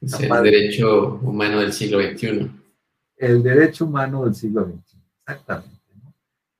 [0.00, 2.50] Es el derecho humano del siglo XXI.
[3.16, 5.80] El derecho humano del siglo XXI, exactamente.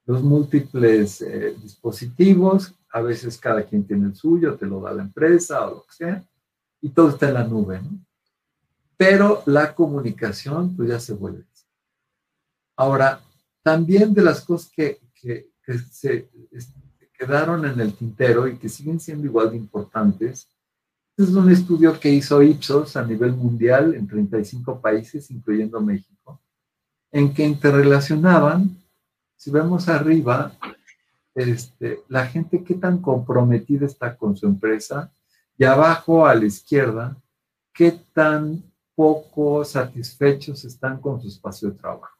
[0.06, 5.02] Los múltiples eh, dispositivos, a veces cada quien tiene el suyo, te lo da la
[5.02, 6.24] empresa o lo que sea,
[6.80, 7.98] y todo está en la nube, ¿no?
[8.96, 11.44] Pero la comunicación, pues ya se vuelve.
[12.76, 13.20] Ahora,
[13.62, 15.50] también de las cosas que, que,
[15.90, 16.28] se
[17.12, 20.48] quedaron en el tintero y que siguen siendo igual de importantes,
[21.16, 26.40] es un estudio que hizo Ipsos a nivel mundial en 35 países, incluyendo México,
[27.12, 28.76] en que interrelacionaban,
[29.36, 30.52] si vemos arriba,
[31.34, 35.12] este, la gente qué tan comprometida está con su empresa
[35.60, 37.14] y abajo a la izquierda,
[37.74, 42.16] qué tan poco satisfechos están con su espacio de trabajo.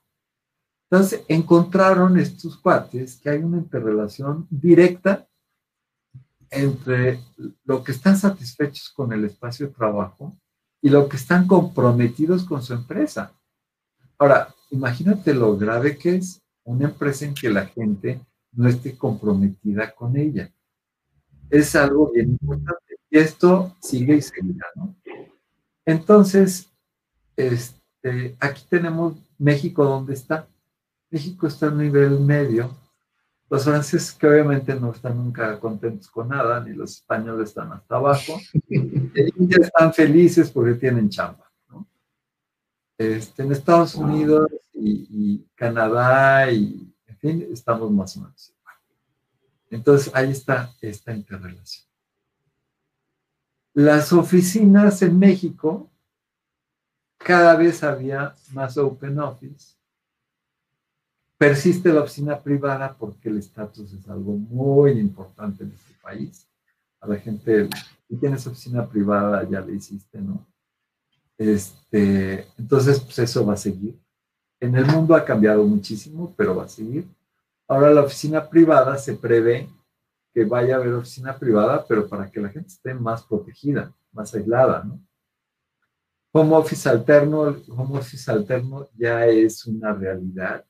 [0.91, 5.27] Entonces, encontraron estos cuates que hay una interrelación directa
[6.51, 7.19] entre
[7.65, 10.37] lo que están satisfechos con el espacio de trabajo
[10.83, 13.33] y lo que están comprometidos con su empresa.
[14.19, 18.21] Ahora, imagínate lo grave que es una empresa en que la gente
[18.53, 20.53] no esté comprometida con ella.
[21.49, 22.90] Es algo bien importante.
[23.11, 24.95] Y esto sigue y seguirá, ¿no?
[25.85, 26.71] Entonces,
[27.37, 30.47] este, aquí tenemos México, ¿dónde está?
[31.11, 32.77] México está a nivel medio,
[33.51, 37.97] los franceses que obviamente no están nunca contentos con nada, ni los españoles están hasta
[37.97, 41.51] abajo, ya están felices porque tienen chamba.
[41.69, 41.89] ¿no?
[42.97, 48.77] Este, en Estados Unidos y, Canadá y, en fin, estamos más o menos igual.
[49.69, 51.90] Entonces ahí está esta interrelación.
[53.75, 55.89] Las oficinas en México,
[57.19, 59.77] cada vez había más open office.
[61.39, 66.49] Persiste la oficina privada porque el estatus es algo muy importante en este país.
[67.01, 67.69] A la gente,
[68.09, 70.47] si tienes oficina privada, ya le hiciste, ¿no?
[71.39, 73.99] Este, entonces, pues eso va a seguir.
[74.59, 77.09] En el mundo ha cambiado muchísimo, pero va a seguir.
[77.67, 79.69] Ahora la oficina privada se prevé
[80.33, 84.35] que vaya a haber oficina privada, pero para que la gente esté más protegida, más
[84.35, 85.01] aislada, ¿no?
[86.33, 90.65] Home office alterno, home office alterno ya es una realidad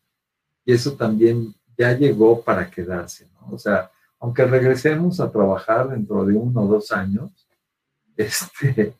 [0.64, 3.54] y eso también ya llegó para quedarse, ¿no?
[3.54, 7.30] O sea, aunque regresemos a trabajar dentro de uno o dos años,
[8.16, 8.94] este,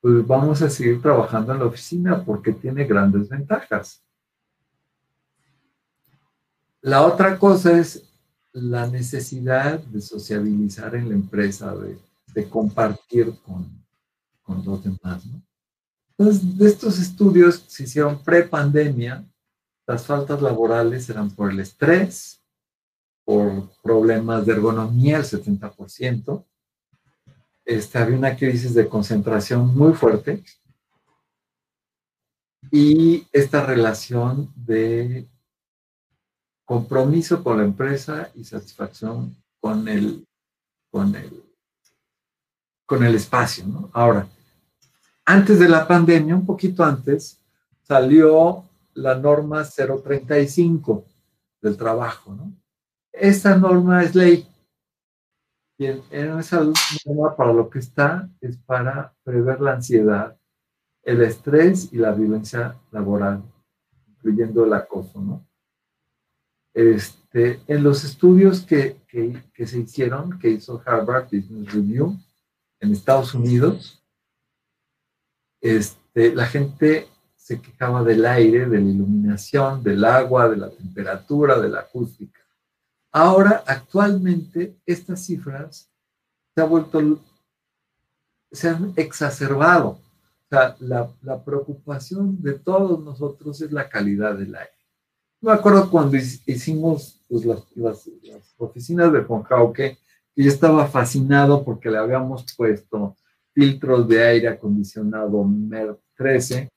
[0.00, 4.02] pues vamos a seguir trabajando en la oficina porque tiene grandes ventajas.
[6.80, 8.07] La otra cosa es
[8.62, 11.98] la necesidad de sociabilizar en la empresa, de,
[12.48, 13.84] compartir con,
[14.42, 15.26] con, los demás.
[15.26, 15.42] ¿no?
[16.16, 19.24] Entonces, de estos estudios se hicieron pre-pandemia,
[19.86, 22.40] las faltas laborales eran por el estrés,
[23.24, 26.44] por problemas de ergonomía, el 70%.
[27.64, 30.42] Este, había una crisis de concentración muy fuerte
[32.70, 35.28] y esta relación de
[36.68, 40.28] compromiso con la empresa y satisfacción con el,
[40.90, 41.42] con el,
[42.84, 43.66] con el espacio.
[43.66, 43.88] ¿no?
[43.94, 44.28] Ahora,
[45.24, 47.42] antes de la pandemia, un poquito antes,
[47.80, 51.06] salió la norma 035
[51.62, 52.34] del trabajo.
[52.34, 52.52] ¿no?
[53.12, 54.46] Esta norma es ley.
[55.78, 56.60] Y en, en esa
[57.06, 60.36] norma para lo que está es para prever la ansiedad,
[61.02, 63.42] el estrés y la violencia laboral,
[64.06, 65.47] incluyendo el acoso, ¿no?
[66.78, 69.02] Este, en los estudios que,
[69.56, 72.16] se hicieron, que hizo Harvard Business Review
[72.78, 74.00] en Estados Unidos,
[75.60, 81.58] este, la gente se quejaba del aire, de la iluminación, del agua, de la temperatura,
[81.58, 82.38] de la acústica.
[83.10, 85.90] Ahora, actualmente, estas cifras
[88.52, 90.00] se han exacerbado.
[90.48, 94.77] La preocupación de todos nosotros es la calidad del aire
[95.40, 98.10] me acuerdo cuando hicimos pues, las,
[98.56, 99.98] oficinas de Fonjauque,
[100.34, 103.16] y yo estaba fascinado porque le habíamos puesto
[103.52, 106.68] filtros de aire acondicionado MER 13,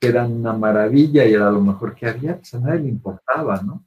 [0.00, 3.60] que eran una maravilla y era lo mejor que había, pues a nadie le importaba,
[3.62, 3.84] ¿no?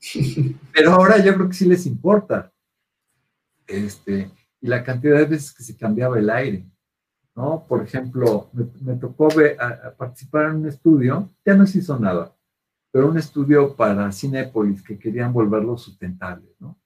[0.72, 2.52] Pero ahora yo creo que sí les importa.
[3.66, 6.64] Este, y la cantidad de veces que se cambiaba el aire,
[7.34, 7.64] ¿no?
[7.68, 9.28] Por ejemplo, me, tocó
[9.96, 12.34] participar en un estudio, ya no se hizo nada,
[12.90, 16.78] pero un estudio para Cinepolis que querían volverlo sustentable, ¿no?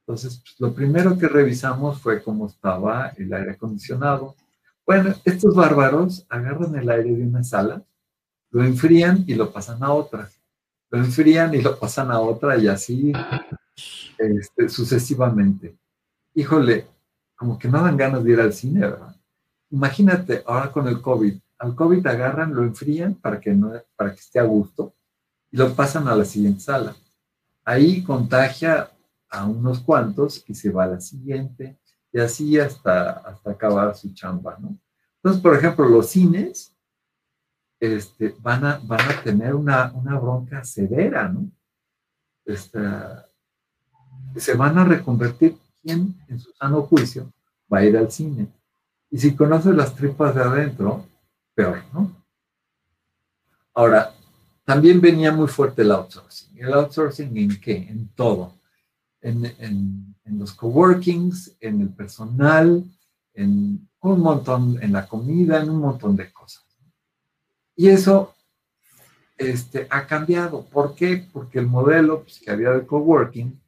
[0.00, 4.36] Entonces, pues, lo primero que revisamos fue cómo estaba el aire acondicionado.
[4.86, 7.82] Bueno, estos bárbaros agarran el aire de una sala,
[8.50, 10.30] lo enfrían y lo pasan a otra.
[10.90, 13.12] Lo enfrían y lo pasan a otra y así
[14.16, 15.76] este, sucesivamente.
[16.34, 16.86] Híjole,
[17.36, 19.14] como que no dan ganas de ir al cine, ¿verdad?
[19.70, 21.38] Imagínate ahora con el COVID.
[21.58, 24.94] Al COVID agarran, lo enfrían para que, no, para que esté a gusto
[25.50, 26.94] y lo pasan a la siguiente sala.
[27.64, 28.90] Ahí contagia
[29.28, 31.78] a unos cuantos y se va a la siguiente
[32.12, 34.78] y así hasta, hasta acabar su chamba, ¿no?
[35.16, 36.74] Entonces, por ejemplo, los cines
[37.80, 41.50] este, van, a, van a tener una, una bronca severa, ¿no?
[44.36, 45.58] se van a reconvertir.
[45.82, 47.30] ¿Quién en su sano juicio
[47.72, 48.48] va a ir al cine?
[49.10, 51.04] Y si conoce las tripas de adentro,
[51.54, 52.10] peor, ¿no?
[53.74, 54.12] Ahora,
[54.68, 56.58] también venía muy fuerte el outsourcing.
[56.58, 57.74] ¿El outsourcing en qué?
[57.88, 58.52] En todo.
[59.22, 62.84] En, en, en los coworkings, en el personal,
[63.32, 66.66] en un montón, en la comida, en un montón de cosas.
[67.76, 68.34] Y eso
[69.38, 70.66] este, ha cambiado.
[70.66, 71.26] ¿Por qué?
[71.32, 73.58] Porque el modelo pues, que había de coworking,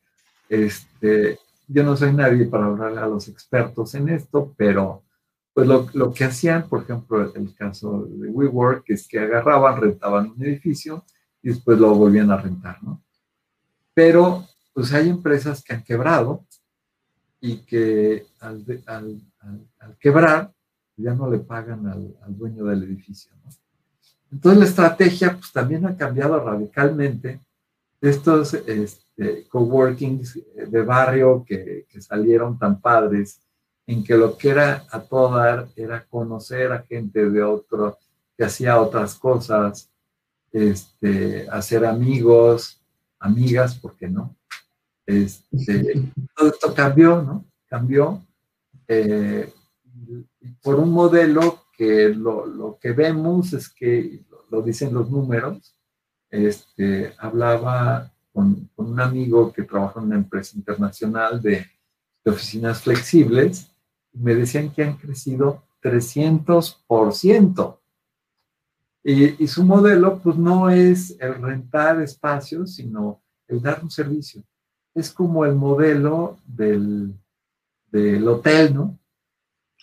[0.51, 5.03] este, yo no soy nadie para hablarle a los expertos en esto, pero
[5.67, 10.42] pues lo, que hacían, por ejemplo, el caso de WeWork, es que agarraban, rentaban un
[10.42, 11.04] edificio
[11.42, 13.02] y después lo volvían a rentar, ¿no?
[13.92, 16.46] Pero, pues hay empresas que han quebrado
[17.40, 18.65] y que al,
[19.98, 20.50] quebrar
[20.96, 23.50] ya no le pagan al, dueño del edificio, ¿no?
[24.33, 27.40] Entonces la estrategia, pues también ha cambiado radicalmente.
[28.00, 30.40] Estos este, coworkings
[30.71, 33.40] de barrio que, que salieron tan padres,
[33.93, 37.99] en que lo que era a todo dar era conocer a gente de otro,
[38.37, 39.91] que hacía otras cosas,
[40.53, 42.81] este, hacer amigos,
[43.19, 44.37] amigas, ¿por qué no?
[45.05, 47.45] Este, todo esto cambió, ¿no?
[47.67, 48.25] Cambió
[48.87, 49.53] eh,
[50.63, 55.77] por un modelo que lo, que vemos es que, lo dicen los números,
[56.31, 61.67] este, hablaba con, con, un amigo que trabaja en una empresa internacional de,
[62.25, 63.71] de oficinas flexibles
[64.13, 67.79] me decían que han crecido 300%.
[69.02, 74.42] Y, y, su modelo, pues no es el rentar espacios, sino el dar un servicio.
[74.94, 77.15] Es como el modelo del,
[77.90, 78.98] del hotel, ¿no?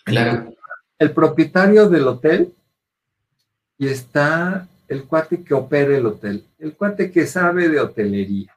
[0.04, 0.54] Claro.
[0.98, 2.54] El propietario del hotel
[3.76, 8.56] y está el cuate que opera el hotel, el cuate que sabe de hotelería,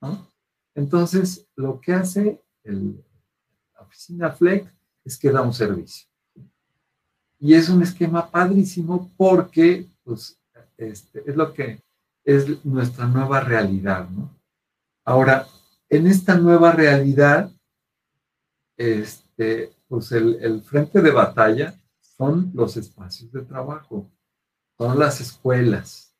[0.00, 0.28] ¿no?
[0.74, 3.02] Entonces, lo que hace el,
[3.74, 4.70] la oficina Flex
[5.08, 6.06] es que da un servicio.
[7.38, 10.38] Y es un esquema padrísimo porque pues,
[10.76, 11.82] este, es lo que
[12.24, 14.36] es nuestra nueva realidad, ¿no?
[15.04, 15.46] Ahora,
[15.88, 17.50] en esta nueva realidad,
[18.76, 24.10] este, pues el, el frente de batalla son los espacios de trabajo,
[24.76, 26.14] son las escuelas,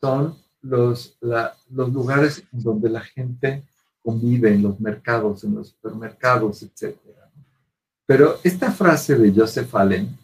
[0.00, 3.64] son los, la, los lugares donde la gente
[4.02, 6.96] convive, en los mercados, en los supermercados, etc.
[8.08, 10.16] Pero esta frase de Joseph Allen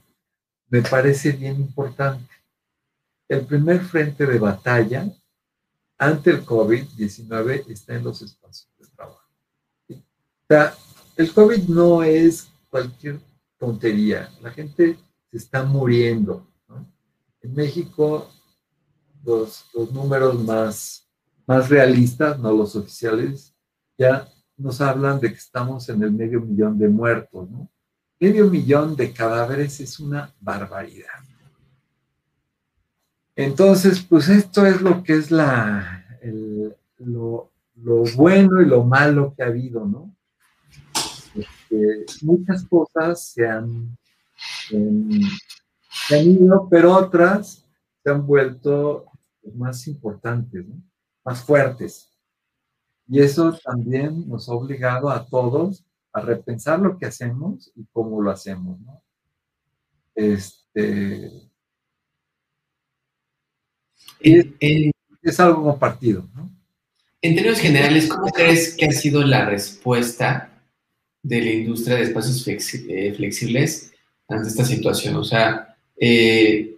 [0.71, 2.33] me parece bien importante.
[3.29, 5.07] El primer frente de batalla
[5.99, 9.29] ante el COVID-19 está en los espacios de trabajo.
[9.91, 10.75] O sea,
[11.15, 13.21] el COVID no es cualquier
[13.59, 14.31] tontería.
[14.41, 14.97] La gente
[15.31, 16.51] se está muriendo.
[17.43, 18.31] En México,
[19.23, 21.07] los, los números más,
[21.47, 23.55] más realistas, no los oficiales,
[23.99, 24.27] ya
[24.57, 27.69] nos hablan de que estamos en el medio millón de muertos, ¿no?
[28.21, 31.09] Medio millón de cadáveres es una barbaridad.
[33.37, 36.05] Entonces, pues esto es lo que es la,
[36.99, 37.51] lo,
[38.17, 40.15] bueno y lo malo que ha habido, ¿no?
[41.35, 43.99] Este, muchas cosas se han,
[44.73, 47.67] han ido, pero otras
[48.03, 49.07] se han vuelto
[49.55, 50.65] más importantes,
[51.25, 52.11] más fuertes.
[53.09, 55.85] Y eso también nos ha obligado a todos
[56.15, 59.03] a repensar lo que hacemos y cómo lo hacemos, ¿no?
[60.15, 61.29] Este,
[64.21, 66.51] es, algo compartido, ¿no?
[67.21, 70.63] En términos generales, ¿cómo crees que ha sido la respuesta
[71.23, 73.93] de la industria de espacios eh, flexibles
[74.29, 75.17] ante esta situación?
[75.17, 76.77] O sea, eh,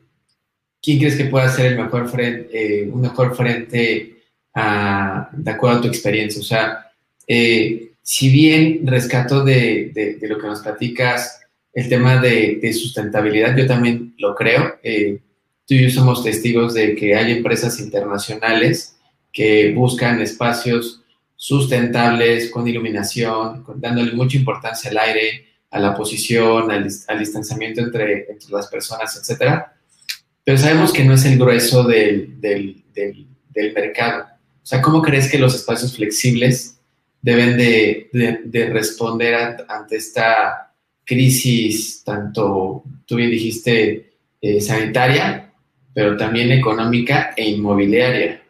[0.80, 4.22] ¿quién crees que pueda ser el mejor frente, eh, un mejor frente
[4.54, 6.40] de acuerdo a tu experiencia?
[6.40, 6.90] O sea,
[8.08, 11.40] si bien rescato de, lo que nos platicas
[11.72, 14.78] el tema de, sustentabilidad, yo también lo creo.
[14.84, 15.18] Eh,
[15.66, 18.96] tú y yo somos testigos de que hay empresas internacionales
[19.32, 21.02] que buscan espacios
[21.34, 26.84] sustentables, con iluminación, dándole mucha importancia al aire, a la posición, al,
[27.18, 29.64] distanciamiento entre, entre, las personas, etc.
[30.44, 34.26] Pero sabemos que no es el grueso del, del, del mercado.
[34.62, 36.75] O sea, ¿cómo crees que los espacios flexibles
[37.26, 39.34] deben de, responder
[39.68, 40.72] ante esta
[41.04, 45.52] crisis, tanto, tú bien dijiste, eh, sanitaria,
[45.92, 48.42] pero también económica e inmobiliaria.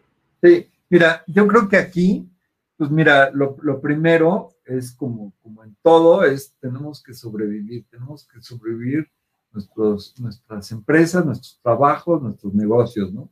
[0.42, 2.28] Sí, mira, yo creo que aquí,
[2.76, 8.42] pues mira, lo, primero es como, como en todo, es tenemos que sobrevivir, tenemos que
[8.42, 9.08] sobrevivir
[9.52, 13.30] nuestros, nuestras empresas, nuestros trabajos, nuestros negocios, ¿no?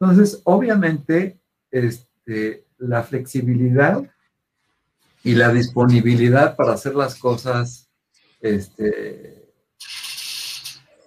[0.00, 1.38] Entonces, obviamente,
[1.70, 4.08] este, la flexibilidad
[5.24, 7.88] y la disponibilidad para hacer las cosas
[8.40, 9.52] este,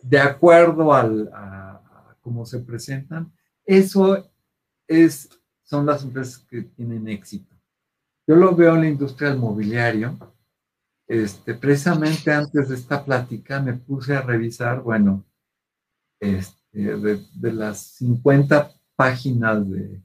[0.01, 3.32] de acuerdo al, a, cómo se presentan,
[3.66, 4.30] eso
[4.88, 5.30] es,
[5.64, 7.55] son las empresas que tienen éxito.
[8.28, 10.18] Yo lo veo en la industria del mobiliario.
[11.07, 15.26] Este, precisamente antes de esta plática me puse a revisar, bueno,
[16.20, 20.01] este, de, las 50 páginas de,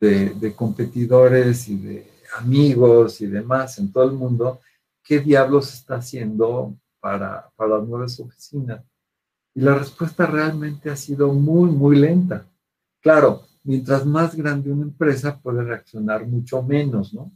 [0.00, 4.60] de competidores y de amigos y demás en todo el mundo,
[5.02, 8.82] ¿qué diablos está haciendo para, para las nuevas oficinas?
[9.54, 12.46] Y la respuesta realmente ha sido muy, muy lenta.
[13.00, 17.32] Claro, mientras más grande una empresa puede reaccionar mucho menos, ¿no?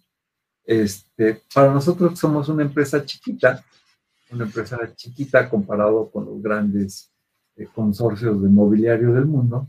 [0.65, 3.65] Este, para nosotros somos una empresa chiquita,
[4.31, 7.11] una empresa chiquita comparado con los grandes
[7.57, 9.69] eh, consorcios de mobiliario del mundo,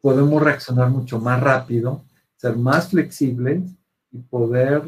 [0.00, 2.04] podemos reaccionar mucho más rápido,
[2.36, 3.62] ser más flexibles
[4.12, 4.82] y poder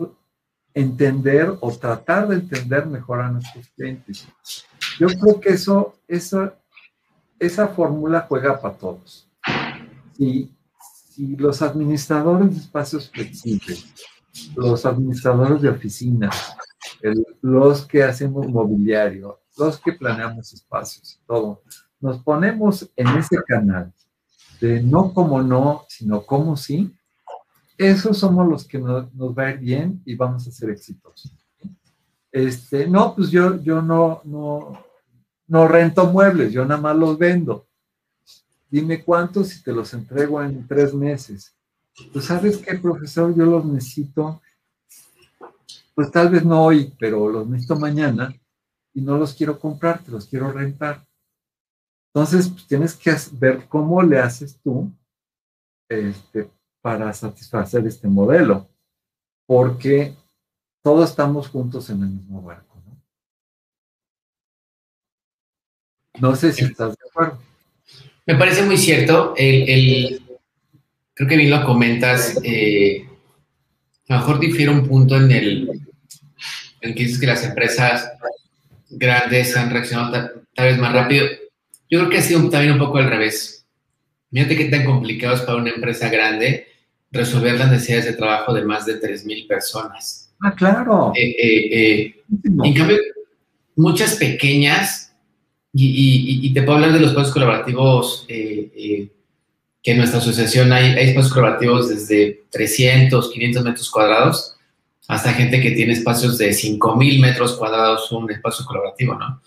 [0.73, 4.29] entender o tratar de entender mejor a nuestros clientes.
[4.99, 6.55] Yo creo que eso, esa,
[7.39, 9.29] esa fórmula juega para todos.
[10.17, 10.53] Si,
[11.11, 13.87] si los administradores de espacios flexibles
[14.57, 16.57] los administradores de oficinas,
[17.41, 21.63] los que hacemos mobiliario, los que planeamos espacios, todo.
[22.01, 23.93] Nos ponemos en ese canal
[24.61, 26.95] de no como no, sino como sí.
[27.91, 31.33] Esos somos los que nos, va a ir bien y vamos a ser exitosos.
[32.33, 34.85] Este, no, pues yo, yo no, no,
[35.47, 37.67] no rento muebles, yo nada más los vendo.
[38.71, 41.55] Dime cuántos y te los entrego en tres meses.
[42.13, 44.41] Pues sabes qué, profesor, yo los necesito,
[45.95, 48.35] pues tal vez no hoy, pero los necesito mañana
[48.95, 51.05] y no los quiero comprar, te los quiero rentar.
[52.13, 54.91] Entonces, pues, tienes que ver cómo le haces tú
[55.89, 56.51] este,
[56.85, 58.69] para satisfacer este modelo,
[59.47, 60.15] porque
[60.83, 62.77] todos estamos juntos en el mismo barco.
[66.21, 67.39] No, no sé si estás de acuerdo.
[68.27, 69.33] Me parece muy cierto.
[69.35, 70.21] El,
[71.15, 72.39] creo que bien lo comentas.
[72.45, 73.09] Eh,
[74.11, 75.89] a lo mejor difiere un punto en el,
[76.83, 78.13] en que dices que las empresas
[78.91, 81.25] grandes han reaccionado tal vez más rápido
[81.91, 83.67] yo creo que ha sido también un poco al revés.
[84.31, 86.74] Fíjate qué tan complicado es para una empresa grande
[87.15, 90.31] resolver las necesidades de trabajo de más de 3.000 personas.
[90.41, 91.13] Ah, claro.
[91.15, 92.15] Eh, eh, eh,
[92.63, 92.99] en cambio,
[93.77, 95.15] muchas pequeñas,
[95.73, 101.33] y, te puedo hablar de los espacios colaborativos que en nuestra asociación hay, hay espacios
[101.33, 104.57] colaborativos desde 300, 500 metros cuadrados,
[105.09, 109.43] hasta gente que tiene espacios de 5.000 metros cuadrados, un espacio colaborativo, ¿no?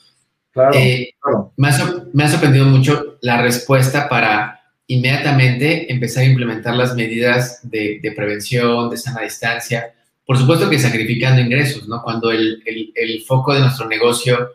[0.73, 1.09] Eh,
[1.55, 4.56] me, ha, sorprendido mucho la respuesta para
[4.87, 9.93] inmediatamente empezar a implementar las medidas de, prevención, de sana distancia.
[10.25, 12.01] Por supuesto que sacrificando ingresos, ¿no?
[12.01, 14.53] Cuando el, foco de nuestro negocio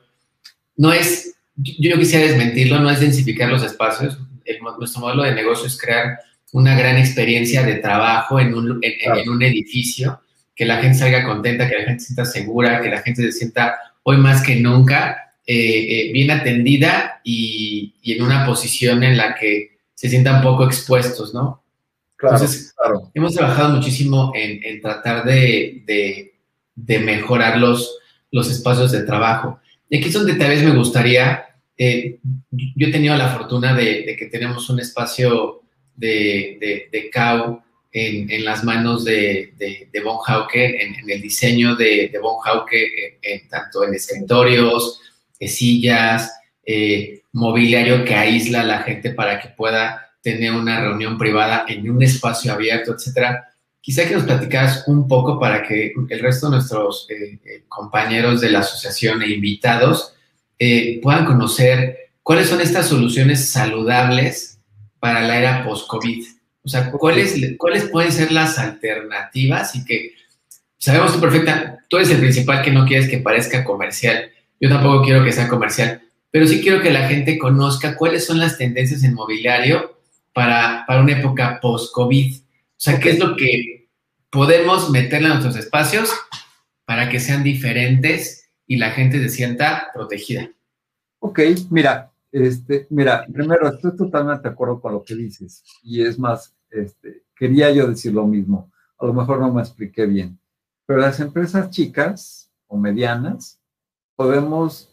[0.76, 4.18] no es, yo, quisiera desmentirlo, no es densificar los espacios.
[4.78, 6.18] nuestro modelo de negocio es crear
[6.52, 10.20] una gran experiencia de trabajo en un, en un edificio,
[10.54, 13.32] que la gente salga contenta, que la gente se sienta segura, que la gente se
[13.32, 19.34] sienta hoy más que nunca eh, eh, bien atendida y, en una posición en la
[19.34, 19.71] que
[20.02, 21.62] se sientan poco expuestos, ¿no?
[22.20, 22.74] Entonces,
[23.14, 26.34] hemos trabajado muchísimo en, tratar de,
[26.74, 27.98] mejorar los,
[28.32, 29.60] los espacios de trabajo.
[29.88, 31.44] Y aquí es donde tal vez me gustaría,
[31.78, 32.18] eh,
[32.50, 35.62] yo he tenido la fortuna de, que tenemos un espacio
[35.94, 42.38] de, de CAU en, las manos de, de, Von Hauke, en, el diseño de, Von
[42.44, 45.00] Hauke, tanto en escritorios,
[45.38, 46.28] sillas,
[46.66, 51.90] eh, mobiliario que aísla a la gente para que pueda tener una reunión privada en
[51.90, 53.48] un espacio abierto, etcétera.
[53.80, 58.40] Quizá que nos platicaras un poco para que el resto de nuestros eh, eh, compañeros
[58.40, 60.14] de la asociación e invitados
[61.02, 64.60] puedan conocer cuáles son estas soluciones saludables
[65.00, 66.24] para la era post-COVID.
[66.64, 70.12] O sea, ¿cuáles, cuáles pueden ser las alternativas y que
[70.78, 74.30] sabemos tú perfecta, tú eres el principal que no quieres que parezca comercial,
[74.60, 76.02] yo tampoco quiero que sea comercial,
[76.32, 80.00] pero sí quiero que la gente conozca cuáles son las tendencias en mobiliario
[80.32, 82.34] para, para una época post-COVID.
[82.34, 82.44] O
[82.76, 83.90] sea, qué es lo que
[84.30, 86.10] podemos meterle a nuestros espacios
[86.86, 90.50] para que sean diferentes y la gente se sienta protegida.
[91.18, 96.18] Ok, mira, este, mira, primero estoy totalmente de acuerdo con lo que dices y es
[96.18, 98.72] más, este, quería yo decir lo mismo.
[98.98, 100.38] A lo mejor no me expliqué bien,
[100.86, 103.60] pero las empresas chicas o medianas
[104.16, 104.91] podemos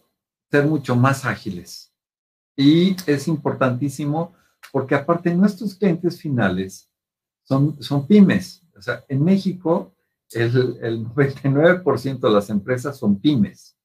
[0.49, 1.93] ser mucho más ágiles.
[2.55, 4.33] Y es importantísimo
[4.71, 6.89] porque aparte nuestros clientes finales
[7.43, 8.63] son, son pymes.
[8.75, 9.93] O sea, en México
[10.31, 13.75] el, el 99% de las empresas son pymes.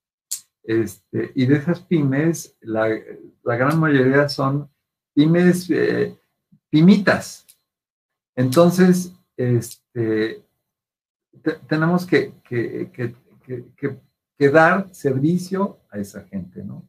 [0.63, 2.89] Este, y de esas pymes, la,
[3.43, 4.71] la gran mayoría son
[5.15, 6.19] pymes eh,
[6.71, 7.47] pimitas.
[8.35, 10.43] Entonces, este,
[11.69, 13.15] tenemos que, que, que,
[13.77, 13.99] que,
[14.37, 16.89] que dar servicio a esa gente, ¿no?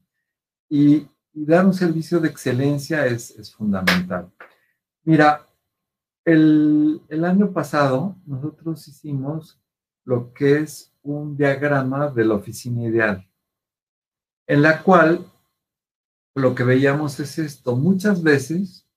[0.69, 4.31] Y, dar un servicio de excelencia es, fundamental.
[5.03, 5.45] Mira,
[6.23, 9.59] el, el, año pasado nosotros hicimos
[10.05, 13.27] lo que es un diagrama de la oficina ideal,
[14.47, 15.29] en la cual
[16.35, 17.75] lo que veíamos es esto.
[17.75, 18.87] Muchas veces,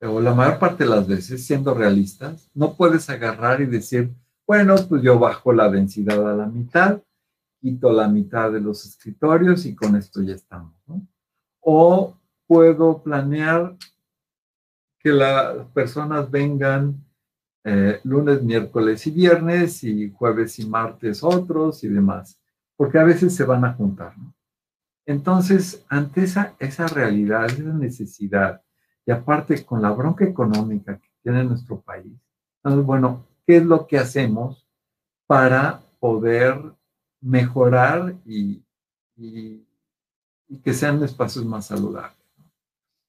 [0.00, 4.10] o la mayor parte de las veces, siendo realistas, no puedes agarrar y decir,
[4.46, 7.02] bueno, pues yo bajo la densidad a la mitad
[7.62, 10.74] quito la mitad de los escritorios y con esto ya estamos.
[11.60, 13.76] O puedo planear
[14.98, 17.04] que las personas vengan
[17.64, 22.40] eh, lunes, miércoles y viernes y jueves y martes otros y demás,
[22.76, 24.14] porque a veces se van a juntar.
[25.06, 28.60] Entonces, ante esa, esa realidad, esa necesidad,
[29.06, 32.12] y aparte con la bronca económica que tiene nuestro país,
[32.64, 34.68] bueno, ¿qué es lo que hacemos
[35.26, 36.74] para poder
[37.22, 38.62] mejorar y,
[39.16, 39.64] y,
[40.62, 42.18] que sean espacios más saludables.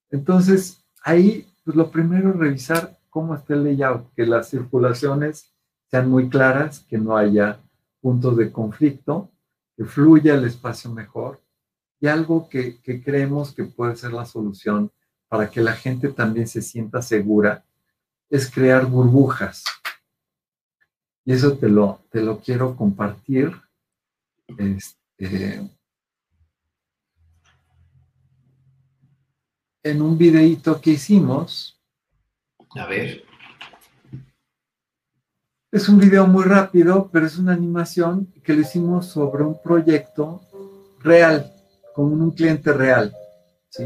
[0.09, 5.53] Entonces, ahí, pues lo primero es revisar cómo está el layout, que las circulaciones
[5.91, 7.59] sean muy claras, que no haya
[7.99, 9.29] puntos de conflicto,
[9.75, 11.41] que fluya el espacio mejor
[11.99, 14.91] y algo que, que creemos que puede ser la solución
[15.27, 17.65] para que la gente también se sienta segura
[18.29, 19.63] es crear burbujas.
[21.25, 23.51] Y eso te lo, te lo quiero compartir.
[24.47, 25.69] Este,
[29.83, 31.79] en un videíto que hicimos.
[32.71, 33.23] A ver.
[35.71, 40.41] Es un video muy rápido, pero es una animación que lo hicimos sobre un proyecto
[40.99, 41.51] real,
[41.95, 43.13] con un cliente real.
[43.69, 43.83] ¿sí?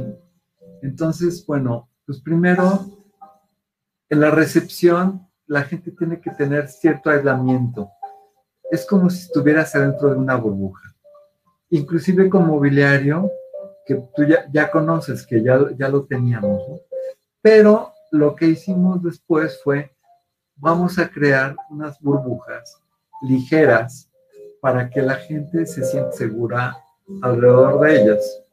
[0.81, 2.85] Entonces, bueno, pues primero,
[4.09, 7.89] en la recepción, la gente tiene que tener cierto aislamiento.
[8.71, 10.93] Es como si estuvieras adentro de una burbuja.
[11.69, 13.31] Inclusive con mobiliario,
[13.85, 16.61] que tú ya, conoces, que ya, ya lo teníamos.
[17.41, 19.91] Pero lo que hicimos después fue,
[20.57, 22.81] vamos a crear unas burbujas
[23.21, 24.09] ligeras
[24.61, 26.77] para que la gente se sienta segura
[27.21, 28.43] alrededor de ellas.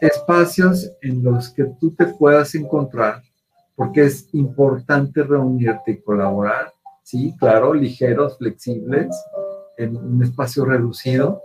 [0.00, 3.22] Espacios en los que tú te puedas encontrar,
[3.76, 6.72] porque es importante reunirte y colaborar,
[7.08, 9.08] sí, claro, ligeros, flexibles,
[9.78, 11.42] en un espacio reducido,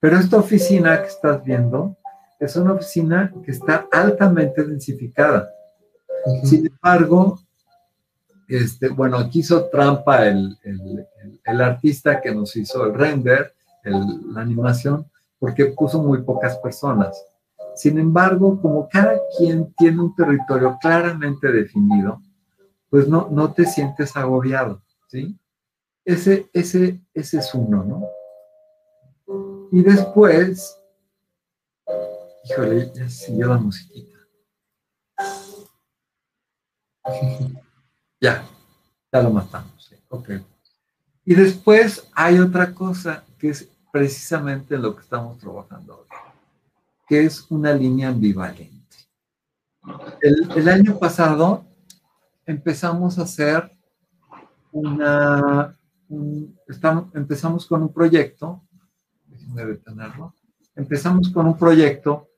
[0.00, 1.96] pero esta oficina que estás viendo
[2.40, 5.48] es una oficina que está altamente densificada.
[6.42, 7.38] Sin embargo,
[8.48, 10.58] este, bueno, aquí hizo trampa el,
[11.46, 15.06] artista que nos hizo el render, la animación,
[15.38, 17.24] porque puso muy pocas personas.
[17.76, 22.20] Sin embargo, como cada quien tiene un territorio claramente definido,
[22.90, 25.38] pues no, no te sientes agobiado, ¿sí?
[26.04, 28.08] Ese, ese, ese es uno, ¿no?
[29.72, 30.80] Y después,
[32.44, 34.18] híjole, ya siguió la musiquita.
[38.20, 38.48] ya,
[39.12, 39.92] ya lo matamos.
[40.08, 40.30] Ok.
[41.24, 46.06] Y después hay otra cosa que es precisamente lo que estamos trabajando hoy,
[47.06, 48.78] que es una línea ambivalente.
[50.20, 51.64] El, año pasado
[52.46, 53.70] empezamos a hacer
[54.72, 55.76] una,
[56.66, 58.62] estamos, empezamos con un proyecto
[59.54, 60.34] detenerlo.
[60.74, 62.28] Empezamos con un proyecto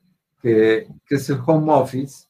[0.41, 2.27] que, es el Home Office,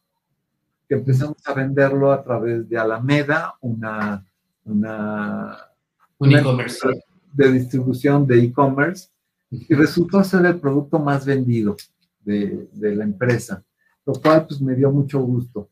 [0.87, 4.25] que empezamos a venderlo a través de Alameda, una,
[4.65, 5.57] una,
[6.17, 6.87] un e-commerce
[7.31, 9.09] de distribución de e-commerce,
[9.49, 11.75] y resultó ser el producto más vendido
[12.21, 13.63] de, de, la empresa,
[14.05, 15.69] lo cual pues me dio mucho gusto.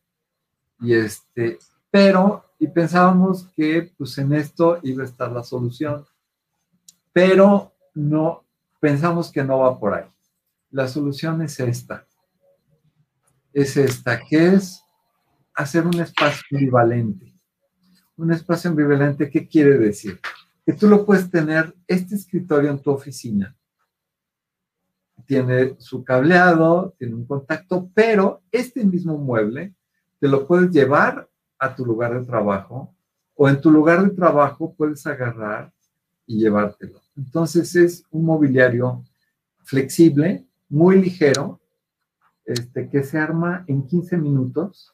[0.82, 1.60] Y este,
[1.92, 6.06] pero, y pensábamos que pues en esto iba a estar la solución,
[7.14, 8.46] pero no,
[8.82, 10.06] pensamos que no va por ahí.
[10.70, 12.06] La solución es esta.
[13.54, 14.84] Es esta, que es
[15.56, 17.34] hacer un espacio ambivalente.
[18.18, 20.20] Un espacio ambivalente, ¿qué quiere decir?
[20.66, 23.56] Que tú lo puedes tener, este escritorio en tu oficina.
[25.26, 29.74] Tiene su cableado, tiene un contacto, pero este mismo mueble
[30.20, 31.29] te lo puedes llevar
[31.60, 32.96] a tu lugar de trabajo
[33.36, 35.72] o en tu lugar de trabajo puedes agarrar
[36.26, 37.02] y llevártelo.
[37.16, 39.04] Entonces es un mobiliario
[39.64, 41.60] flexible, muy ligero,
[42.46, 44.94] este, que se arma en 15 minutos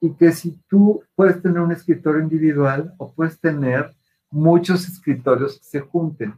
[0.00, 3.94] y que si tú puedes tener un escritorio individual o puedes tener
[4.30, 6.34] muchos escritorios que se junten.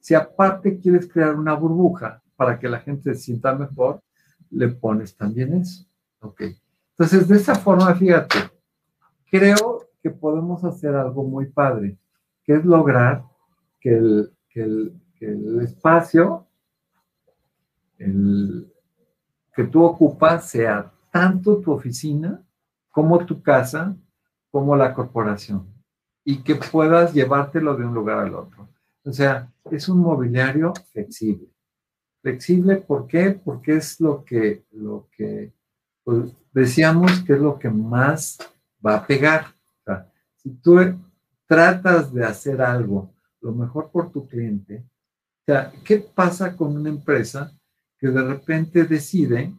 [0.00, 4.02] Si aparte quieres crear una burbuja para que la gente se sienta mejor,
[4.50, 5.86] le pones también eso.
[6.20, 6.42] Ok.
[7.00, 8.36] Entonces, de esa forma, fíjate,
[9.30, 11.96] creo que podemos hacer algo muy padre
[12.44, 13.24] que es lograr
[13.80, 14.30] que el,
[15.62, 16.46] espacio
[17.96, 22.44] que tú ocupas sea tanto tu oficina
[22.90, 23.96] como tu casa,
[24.50, 25.72] como la corporación,
[26.22, 28.68] y que puedas llevártelo de un lugar al otro.
[29.06, 31.48] O sea, es un mobiliario flexible.
[32.20, 33.40] Flexible, ¿por qué?
[33.42, 35.54] Porque es lo que, lo que
[36.04, 38.38] pues, decíamos que es lo que más
[38.84, 39.46] va a pegar.
[39.46, 40.78] O sea, si tú
[41.46, 44.84] tratas de hacer algo lo mejor por tu cliente,
[45.40, 47.52] o sea, ¿qué pasa con una empresa
[47.98, 49.54] que de repente decide,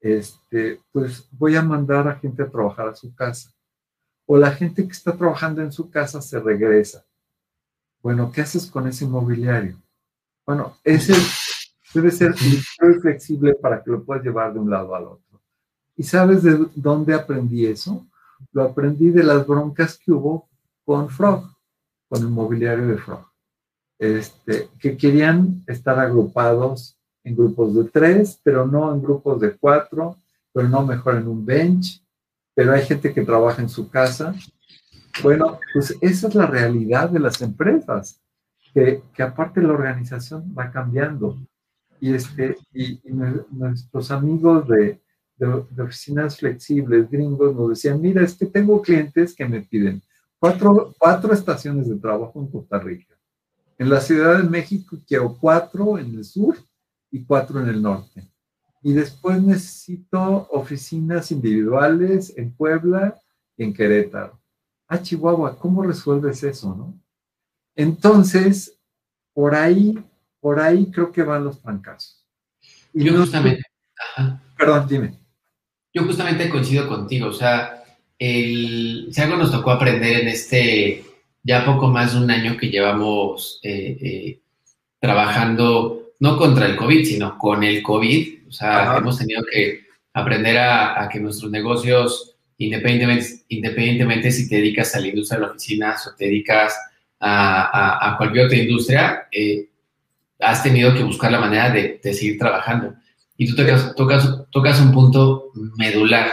[0.00, 3.50] este, pues voy a mandar a gente a trabajar a su casa?
[4.26, 7.04] O la gente que está trabajando en su casa se regresa.
[8.02, 9.82] Bueno, ¿qué haces con ese inmobiliario?
[10.46, 11.14] Bueno, ese
[11.94, 12.34] debe ser
[12.82, 15.23] muy flexible para que lo puedas llevar de un lado al otro.
[15.96, 18.06] ¿Y sabes de dónde aprendí eso?
[18.52, 20.48] Lo aprendí de las broncas que hubo
[20.84, 21.44] con Frog,
[22.08, 23.26] con el mobiliario de Frog,
[23.98, 30.16] este, que querían estar agrupados en grupos de tres, pero no en grupos de cuatro,
[30.52, 32.04] pero no mejor en un bench,
[32.54, 34.34] pero hay gente que trabaja en su casa.
[35.22, 38.20] Bueno, pues esa es la realidad de las empresas,
[38.72, 41.38] que, que aparte la organización va cambiando.
[42.00, 43.00] Y, este, y,
[43.50, 45.00] nuestros amigos de,
[45.36, 50.02] de, oficinas flexibles, gringos, nos decían, mira, es que tengo clientes que me piden
[50.38, 53.14] cuatro, cuatro estaciones de trabajo en Costa Rica.
[53.78, 56.56] En la Ciudad de México quiero cuatro en el sur
[57.10, 58.28] y cuatro en el norte.
[58.82, 63.18] Y después necesito oficinas individuales en Puebla
[63.56, 64.38] y en Querétaro.
[64.86, 66.94] Ah, Chihuahua, ¿cómo resuelves eso, no?
[67.74, 68.78] Entonces,
[69.32, 69.98] por ahí,
[70.38, 72.24] por ahí creo que van los fracasos.
[72.92, 73.62] Y Yo justamente,
[74.56, 75.23] perdón, dime.
[75.94, 77.84] Yo justamente coincido contigo, o sea,
[78.18, 81.04] el, si algo nos tocó aprender en este
[81.44, 84.40] ya poco más de un año que llevamos eh, eh,
[84.98, 89.84] trabajando, no contra el COVID, sino con el COVID, o sea, hemos tenido que
[90.14, 95.50] aprender a, que nuestros negocios, independientemente, independientemente si te dedicas a la industria de las
[95.50, 96.74] oficinas o te dedicas
[97.20, 99.68] a, cualquier otra industria, eh,
[100.40, 102.94] has tenido que buscar la manera de, seguir trabajando.
[103.36, 106.32] Y tú tocas, tocas, tocas un punto medular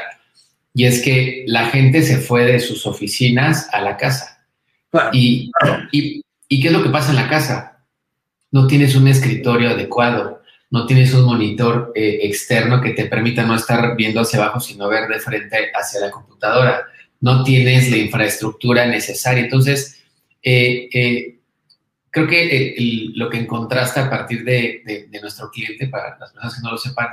[0.74, 4.46] y es que la gente se fue de sus oficinas a la casa.
[5.12, 5.52] y,
[5.92, 7.86] y, qué es lo que pasa en la casa?
[8.52, 13.56] No tienes un escritorio adecuado, no tienes un monitor eh, externo que te permita no
[13.56, 16.86] estar viendo hacia abajo, sino ver de frente hacia la computadora.
[17.20, 19.44] No tienes la infraestructura necesaria.
[19.44, 20.02] Entonces,
[20.42, 21.40] eh, eh,
[22.12, 22.76] creo que
[23.16, 27.08] lo que encontraste a partir de, nuestro cliente, para las personas que no lo sepan,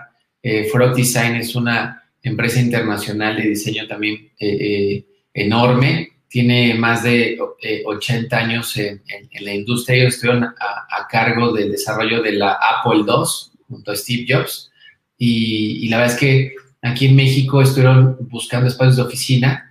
[0.71, 7.39] Frog Design es una empresa internacional de diseño también eh, eh, enorme, tiene más de
[7.85, 9.03] 80 eh, años en,
[9.41, 9.97] la industria.
[9.97, 13.25] Ellos estuvieron a, cargo del desarrollo de la Apple II
[13.67, 14.71] junto a Steve Jobs.
[15.17, 19.68] Y, la verdad es que aquí en México estuvieron buscando espacios de oficina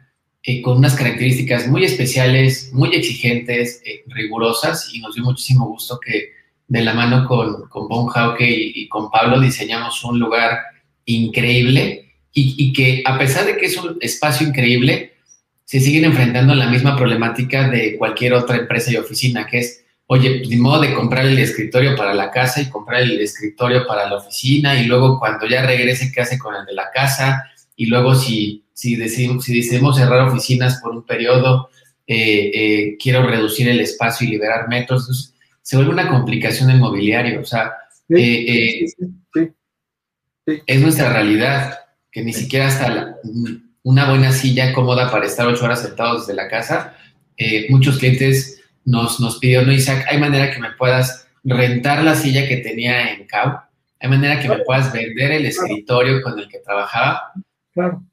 [0.64, 4.90] con unas características muy especiales, muy exigentes, rigurosas.
[4.94, 6.32] Y nos dio muchísimo gusto que
[6.68, 10.60] de la mano con, con Bon Hauke y, con Pablo diseñamos un lugar
[11.06, 15.14] increíble y, que a pesar de que es un espacio increíble,
[15.66, 19.84] se siguen enfrentando a la misma problemática de cualquier otra empresa y oficina, que es,
[20.06, 23.88] oye, pues, ni modo de comprar el escritorio para la casa y comprar el escritorio
[23.88, 27.44] para la oficina y luego cuando ya regrese, ¿qué hace con el de la casa?
[27.76, 31.72] Y luego si, si, decidimos, si decidimos cerrar oficinas por un periodo,
[32.06, 35.34] eh, eh, quiero reducir el espacio y liberar metros.
[35.64, 37.42] se vuelve una complicación en mobiliario.
[37.42, 37.74] O sea,
[38.10, 38.86] eh,
[40.46, 41.80] es nuestra realidad
[42.12, 43.16] que ni siquiera hasta
[43.82, 46.96] una buena silla cómoda para estar ocho horas sentados desde la casa.
[47.70, 52.48] Muchos clientes nos, nos pidieron, no, Isaac, ¿hay manera que me puedas rentar la silla
[52.48, 53.58] que tenía en CAU?
[54.00, 57.34] ¿Hay manera que me puedas vender el escritorio con el que trabajaba?
[57.74, 58.04] Claro,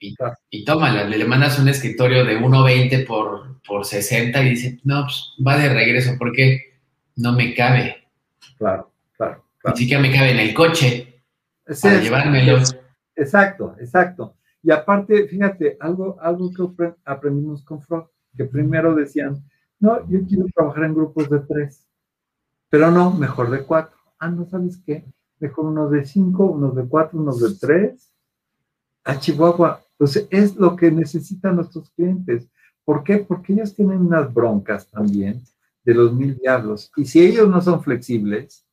[0.00, 0.14] y,
[0.50, 5.34] y, tómala, le, mandas un escritorio de 1.20 por, por 60 y dice, no, pues
[5.44, 6.80] va de regreso porque
[7.16, 7.96] no me cabe.
[8.56, 9.44] Claro, claro.
[9.64, 11.22] Ni siquiera me cabe en el coche
[11.82, 12.58] para llevármelo.
[13.14, 14.36] Exacto, exacto.
[14.62, 19.42] Y aparte, fíjate, algo, algo que aprendimos con Frog, que primero decían,
[19.80, 21.86] no, yo quiero trabajar en grupos de tres,
[22.68, 23.96] pero no, mejor de cuatro.
[24.18, 25.04] Ah, no sabes qué,
[25.38, 28.12] mejor unos de cinco, unos de cuatro, unos de tres.
[29.04, 32.48] A Chihuahua, pues es lo que necesitan nuestros clientes.
[32.84, 33.18] ¿Por qué?
[33.18, 35.42] Porque ellos tienen unas broncas también
[35.84, 36.90] de los mil diablos.
[36.96, 38.64] Y si ellos no son flexibles,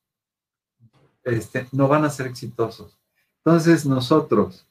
[1.23, 2.99] este, no van a ser exitosos.
[3.43, 4.67] Entonces nosotros,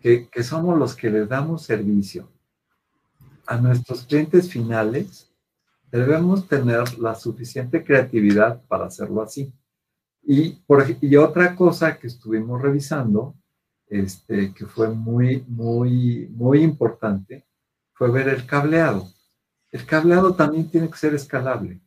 [0.00, 2.30] que, somos los que les damos servicio
[3.46, 5.28] a nuestros clientes finales,
[5.90, 9.52] debemos tener la suficiente creatividad para hacerlo así.
[10.22, 13.34] Y otra cosa que estuvimos revisando,
[13.90, 17.44] este, que fue muy, muy, muy importante,
[17.92, 19.06] fue ver el cableado.
[19.70, 21.80] El cableado también tiene que ser escalable.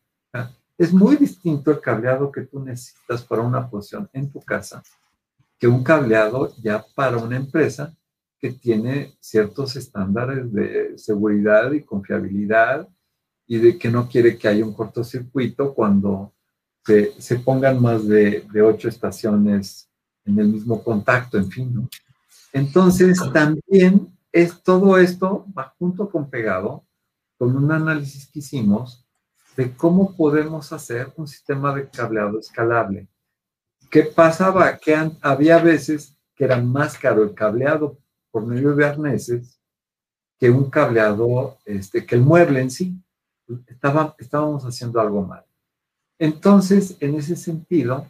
[0.77, 4.83] Es muy distinto el cableado que tú necesitas para una posición en tu casa
[5.63, 7.95] que un cableado ya para una empresa
[8.37, 12.89] que tiene ciertos estándares de seguridad y confiabilidad
[13.47, 16.33] y de que no quiere que haya un cortocircuito cuando
[16.85, 19.89] se, se pongan más de, de, ocho estaciones
[20.25, 21.89] en el mismo contacto, en fin, ¿no?
[22.51, 26.83] Entonces, también es todo esto va junto con pegado
[27.37, 29.05] con un análisis que hicimos
[29.57, 33.07] de cómo podemos hacer un sistema de cableado escalable.
[33.89, 34.77] ¿Qué pasaba?
[34.77, 37.99] Que había veces que era más caro el cableado
[38.31, 39.59] por medio de arneses
[40.39, 42.97] que un cableado, este, que el mueble en sí.
[43.67, 45.45] estaba, estábamos haciendo algo mal.
[46.17, 48.07] Entonces, en ese sentido,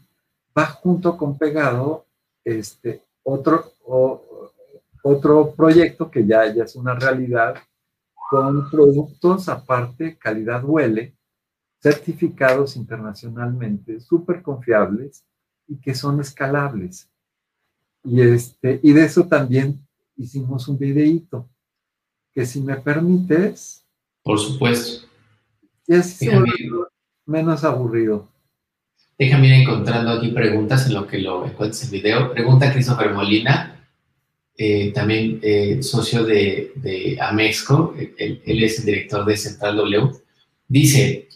[0.57, 2.05] va junto con pegado
[2.43, 3.73] este, otro,
[5.03, 7.55] otro proyecto que ya, ya es una realidad
[8.29, 11.15] con productos aparte, calidad huele,
[11.81, 15.25] certificados internacionalmente, súper confiables
[15.67, 17.09] y que son escalables.
[18.03, 19.85] Y, este, y de eso también
[20.15, 21.49] hicimos un videíto,
[22.31, 23.85] que si me permites...
[24.23, 25.07] Por supuesto.
[25.89, 26.29] Así
[27.25, 28.32] menos aburrido.
[29.17, 32.31] Déjame ir encontrando aquí preguntas en lo que lo encuentres el video.
[32.31, 33.87] Pregunta Christopher Molina,
[34.57, 40.11] eh, también eh, socio de, Amexco, él, es el director de Central W.
[40.67, 41.27] Dice,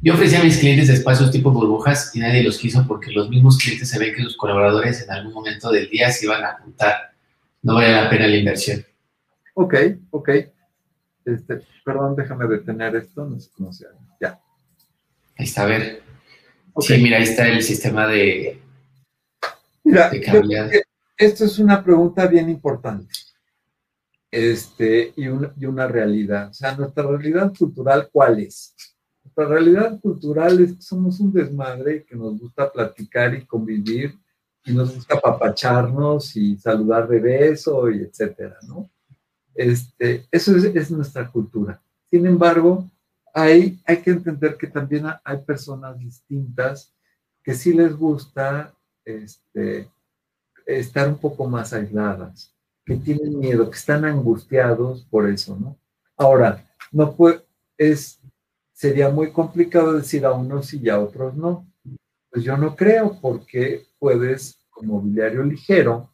[0.00, 3.58] yo ofrecí a mis clientes espacios tipo burbujas y nadie los quiso porque los mismos
[3.58, 7.14] clientes se ven que sus colaboradores en algún momento del día se iban a juntar.
[7.62, 8.84] No vale la pena la inversión.
[9.54, 9.74] Ok,
[10.10, 10.28] ok.
[11.24, 14.00] Este, perdón, déjame detener esto, no sé cómo se llama.
[14.20, 14.38] Ya.
[15.36, 16.03] Ahí está, a ver.
[16.80, 18.60] Sí, mira, ahí está el sistema de,
[19.84, 20.10] mira,
[21.16, 23.14] Esto es una pregunta bien importante
[24.30, 26.50] este, y, y una realidad.
[26.50, 28.74] O sea, nuestra realidad cultural, ¿cuál es?
[29.22, 34.18] Nuestra realidad cultural es que somos un desmadre que nos gusta platicar y convivir
[34.64, 38.90] y nos gusta apapacharnos y saludar de beso y etcétera, ¿no?
[39.54, 41.80] Este, eso es, es nuestra cultura.
[42.10, 42.90] Sin embargo,
[43.34, 46.94] hay, hay que entender que también hay personas distintas
[47.42, 48.72] que sí les gusta
[49.04, 49.90] este,
[50.64, 52.54] estar un poco más aisladas,
[52.86, 55.76] que tienen miedo, que están angustiados por eso, ¿no?
[56.16, 57.42] Ahora, no puede,
[57.76, 58.20] es,
[58.72, 61.66] sería muy complicado decir a unos sí y a otros no.
[62.30, 66.12] Pues yo no creo, porque puedes, como mobiliario ligero,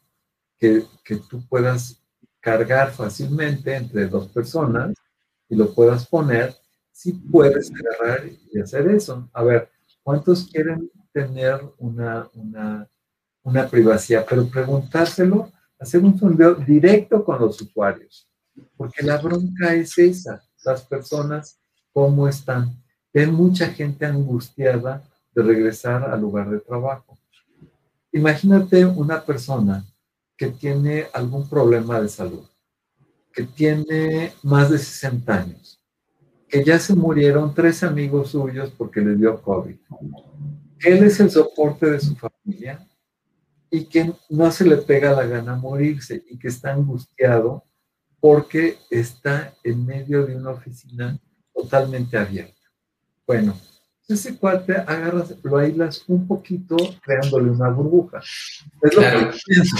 [0.57, 2.01] que, que tú puedas
[2.39, 4.93] cargar fácilmente entre dos personas
[5.47, 6.55] y lo puedas poner
[7.01, 9.27] sí puedes agarrar y hacer eso.
[9.33, 9.69] A ver,
[10.03, 12.29] ¿cuántos quieren tener una,
[13.43, 14.23] una, privacidad?
[14.29, 18.29] Pero preguntárselo, hacer un sondeo directo con los usuarios,
[18.77, 21.59] porque la bronca es esa, las personas,
[21.91, 22.79] ¿cómo están?
[23.15, 27.17] Hay mucha gente angustiada de regresar al lugar de trabajo.
[28.11, 29.83] Imagínate una persona
[30.37, 32.45] que tiene algún problema de salud,
[33.33, 35.80] que tiene más de 60 años,
[36.51, 39.75] que ya se murieron tres amigos suyos porque les dio COVID.
[40.81, 42.85] Él es el soporte de su familia
[43.69, 47.63] y que no se le pega la gana morirse y que está angustiado
[48.19, 51.17] porque está en medio de una oficina
[51.53, 52.61] totalmente abierta.
[53.25, 53.57] Bueno,
[54.09, 58.19] ese cuate agarras, lo aíslas un poquito creándole una burbuja.
[58.19, 59.77] Es lo que pienso.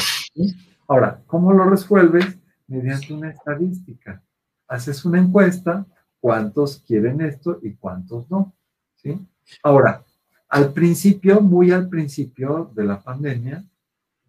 [0.88, 2.26] Ahora, ¿cómo lo resuelves?
[2.68, 4.24] Mediante una estadística.
[4.70, 5.86] Haces una encuesta
[6.22, 8.54] cuántos quieren esto y cuántos no.
[8.96, 9.20] ¿sí?
[9.64, 10.06] Ahora,
[10.48, 13.64] al principio, muy al principio de la pandemia,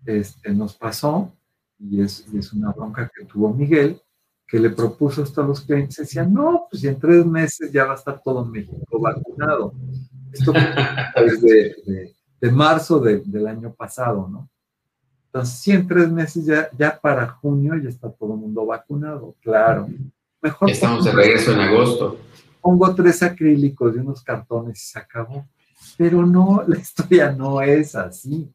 [0.04, 1.32] este, nos pasó,
[1.78, 4.00] y es, una bronca que tuvo Miguel,
[4.46, 7.92] que le propuso esto a los clientes, decían, no, pues en tres meses ya va
[7.92, 9.74] a estar todo México vacunado.
[10.32, 10.52] Esto
[11.16, 14.48] es de, de, marzo del año pasado, ¿no?
[15.26, 19.34] Entonces, sí, en tres meses ya, ya para junio ya está todo el mundo vacunado,
[19.40, 19.88] claro.
[20.42, 22.18] Mejor Estamos de regreso en agosto.
[22.60, 25.46] Pongo tres acrílicos y unos cartones y se acabó.
[25.96, 28.52] Pero no, la historia no es así.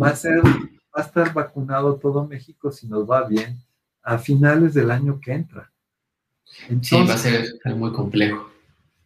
[0.00, 3.56] Va a ser, va a estar vacunado todo México si nos va bien
[4.02, 5.70] a finales del año que entra.
[6.80, 8.50] sí, va a ser muy complejo.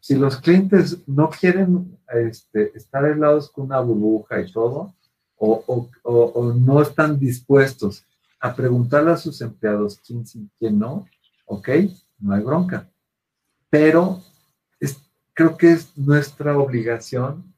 [0.00, 4.94] Si los clientes no quieren este, estar aislados con una burbuja y todo,
[5.36, 8.04] o, o, no están dispuestos
[8.40, 11.06] a preguntarle a sus empleados quién sí, quién no,
[11.46, 11.68] ok,
[12.22, 12.88] no hay bronca.
[13.68, 14.22] Pero
[15.34, 17.54] creo que es nuestra obligación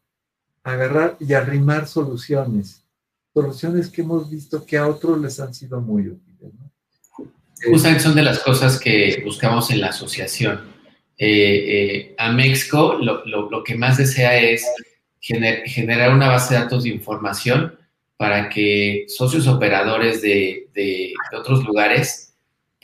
[0.63, 2.85] agarrar y arrimar soluciones,
[3.33, 6.53] soluciones que hemos visto que a otros les han sido muy útiles.
[7.69, 10.73] Justamente son de las cosas que buscamos en la asociación.
[11.17, 14.65] Eh, eh, a México lo, que más desea es
[15.21, 17.79] generar una base de datos de información
[18.17, 22.24] para que socios operadores de otros lugares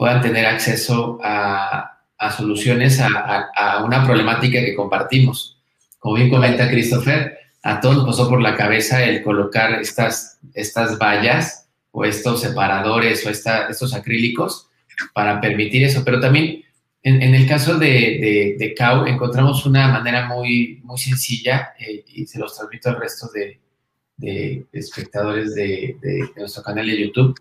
[0.01, 1.99] puedan tener acceso a,
[2.35, 5.59] soluciones a, una problemática que compartimos.
[5.99, 10.97] Como bien comenta Christopher, a todos nos pasó por la cabeza el colocar estas, estas
[10.97, 14.71] vallas o estos separadores o estos acrílicos
[15.13, 16.65] para permitir eso, pero también
[17.03, 22.39] en, el caso de, de, CAU encontramos una manera muy, muy sencilla eh, y se
[22.39, 25.95] los transmito al resto de, espectadores de,
[26.37, 27.39] nuestro canal de YouTube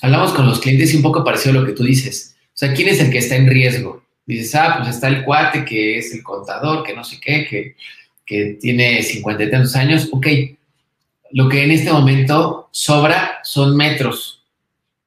[0.00, 2.36] hablamos con los clientes y un poco parecido a lo que tú dices.
[2.46, 4.02] O sea, ¿quién es el que está en riesgo?
[4.26, 7.76] dices, ah, pues está el cuate que es el contador, que no sé qué, que,
[8.26, 10.26] que tiene cincuenta y tantos años, ok,
[11.32, 14.44] lo que en este momento sobra son metros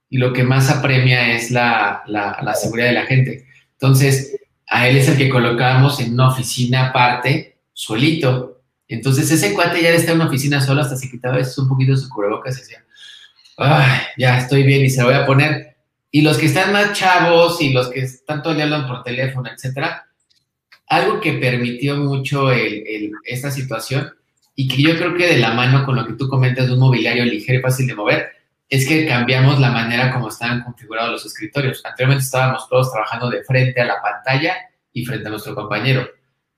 [0.09, 3.45] y lo que más apremia es la, la, seguridad de la gente.
[3.73, 4.37] Entonces,
[4.67, 8.61] a él es el que colocamos en una oficina aparte, solito.
[8.87, 12.09] Entonces, ese cuate ya está en una oficina solo, hasta se quitaba un poquito su
[12.09, 12.83] cubrebocas decía,
[13.63, 15.77] Ay, ya estoy bien y se lo voy a poner.
[16.09, 20.07] Y los que están más chavos y los que están todo el por teléfono, etcétera,
[20.87, 24.11] algo que permitió mucho esta situación
[24.55, 26.79] y que yo creo que de la mano con lo que tú comentas de un
[26.79, 28.31] mobiliario ligero y fácil de mover,
[28.67, 31.81] es que cambiamos la manera como estaban configurados los escritorios.
[31.85, 34.55] Anteriormente estábamos todos trabajando de frente a la pantalla
[34.91, 36.07] y frente a nuestro compañero.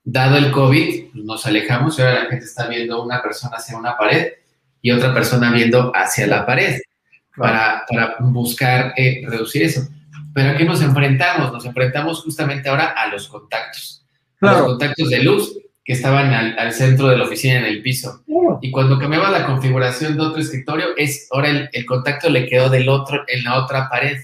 [0.04, 3.78] Dado el COVID, pues, nos alejamos y ahora la gente está viendo una persona hacia
[3.78, 4.34] una pared
[4.82, 6.80] y otra persona viendo hacia la pared
[7.36, 9.88] para, para buscar eh, reducir eso.
[10.34, 11.52] Pero ¿a qué nos enfrentamos?
[11.52, 14.06] Nos enfrentamos justamente ahora a los contactos.
[14.40, 18.24] Los contactos de luz que estaban al, centro de la oficina en el piso.
[18.62, 22.90] Y cuando cambiaba la configuración de otro escritorio, es ahora el, contacto le quedó del
[22.90, 24.18] otro, en la otra pared.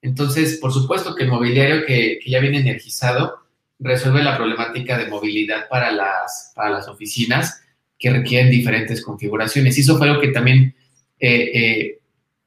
[0.00, 3.42] Entonces, por supuesto que el mobiliario que, que, ya viene energizado
[3.78, 7.62] resuelve la problemática de movilidad para las, para las oficinas
[7.98, 9.76] que requieren diferentes configuraciones.
[9.76, 10.74] Y eso fue algo que también
[11.18, 11.98] eh, eh,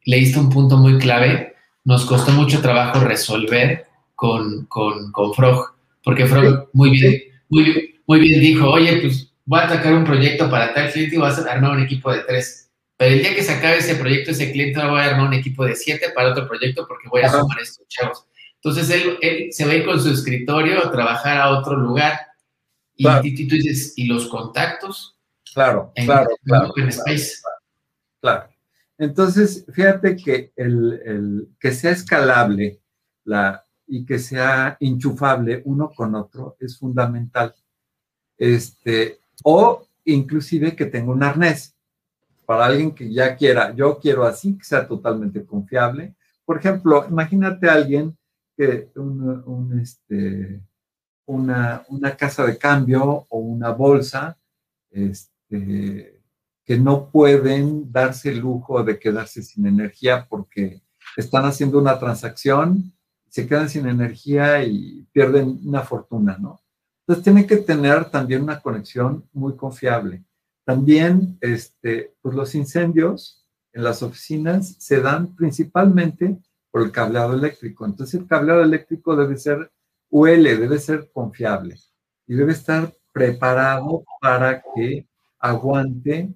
[0.05, 1.55] leíste un punto muy clave.
[1.83, 3.85] Nos costó mucho trabajo resolver
[4.15, 9.59] con, con, con Frog, porque Frog muy bien, muy, muy bien dijo, oye, pues voy
[9.59, 12.71] a atacar un proyecto para tal cliente y vas a armar un equipo de tres.
[12.97, 15.65] Pero el día que se acabe ese proyecto, ese cliente va a armar un equipo
[15.65, 18.25] de siete para otro proyecto porque voy a sumar estos chavos.
[18.55, 22.19] Entonces él, él, se va a ir con su escritorio a trabajar a otro lugar.
[22.95, 23.03] Y,
[23.47, 25.17] tú dices, ¿y los contactos?
[25.53, 26.73] Claro, claro, claro,
[28.21, 28.54] claro,
[28.97, 32.81] Entonces, fíjate que el, el, que sea escalable
[33.25, 37.53] la, y que sea enchufable uno con otro es fundamental
[38.37, 41.75] este, o inclusive que tenga un arnés
[42.45, 46.15] para alguien que ya quiera, yo quiero así, que sea totalmente confiable.
[46.45, 48.15] Por ejemplo, imagínate a alguien
[48.55, 50.61] que un, este,
[51.25, 54.37] una, una, casa de cambio o una bolsa
[54.91, 56.14] este,
[56.65, 60.81] que no pueden darse el lujo de quedarse sin energía porque
[61.15, 62.91] están haciendo una transacción,
[63.29, 66.59] se quedan sin energía y pierden una fortuna, ¿no?
[67.01, 70.23] Entonces tiene que tener también una conexión muy confiable.
[70.65, 76.39] También este, pues los incendios en las oficinas se dan principalmente
[76.71, 77.85] por el cableado eléctrico.
[77.85, 79.71] Entonces el cableado eléctrico debe ser
[80.09, 81.77] UL, debe ser confiable
[82.25, 85.07] y debe estar preparado para que
[85.39, 86.33] aguante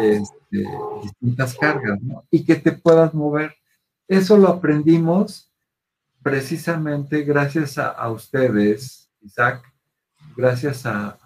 [0.00, 0.68] este,
[1.02, 2.24] distintas cargas ¿no?
[2.30, 3.54] y que te puedas mover.
[4.08, 5.52] Eso lo aprendimos
[6.22, 9.62] precisamente gracias a ustedes, Isaac,
[10.36, 11.16] gracias a,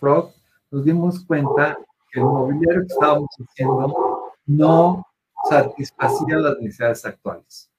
[0.00, 0.32] Frog,
[0.70, 1.76] nos dimos cuenta
[2.10, 5.06] que el mobiliario que estábamos haciendo no
[5.48, 7.70] satisfacía las necesidades actuales.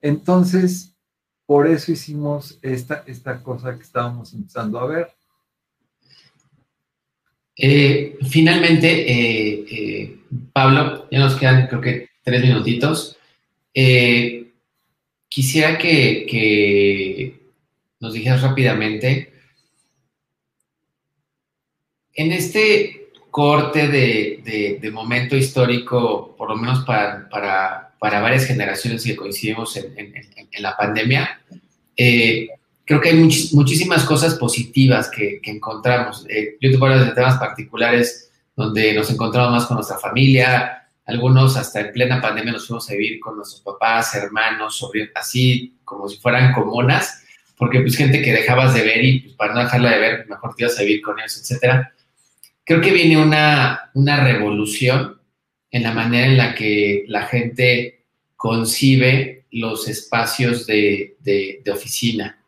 [0.00, 0.96] Entonces,
[1.46, 5.12] por eso hicimos esta, esta cosa que estábamos empezando a ver.
[7.62, 10.16] Eh, finalmente, eh, eh,
[10.50, 13.18] Pablo, ya nos quedan creo que tres minutitos.
[15.28, 17.34] quisiera que,
[18.00, 19.30] nos dijeras rápidamente
[22.14, 27.28] en este corte de, momento histórico, por lo menos para,
[28.00, 30.14] varias generaciones que coincidimos en,
[30.60, 31.42] la pandemia,
[32.90, 33.16] creo que hay
[33.52, 36.26] muchísimas cosas positivas que, encontramos.
[36.28, 40.88] Eh, yo te puedo hablar de temas particulares donde nos encontramos más con nuestra familia,
[41.06, 45.76] algunos hasta en plena pandemia nos fuimos a vivir con nuestros papás, hermanos, sobrinos, así
[45.84, 47.22] como si fueran comunas,
[47.56, 50.54] porque pues gente que dejabas de ver y pues, para no dejarla de ver, mejor
[50.54, 51.92] te ibas a vivir con ellos, etcétera
[52.70, 55.20] creo que viene una, una revolución
[55.72, 58.04] en la manera en la que la gente
[58.36, 62.39] concibe los espacios de, de, oficina.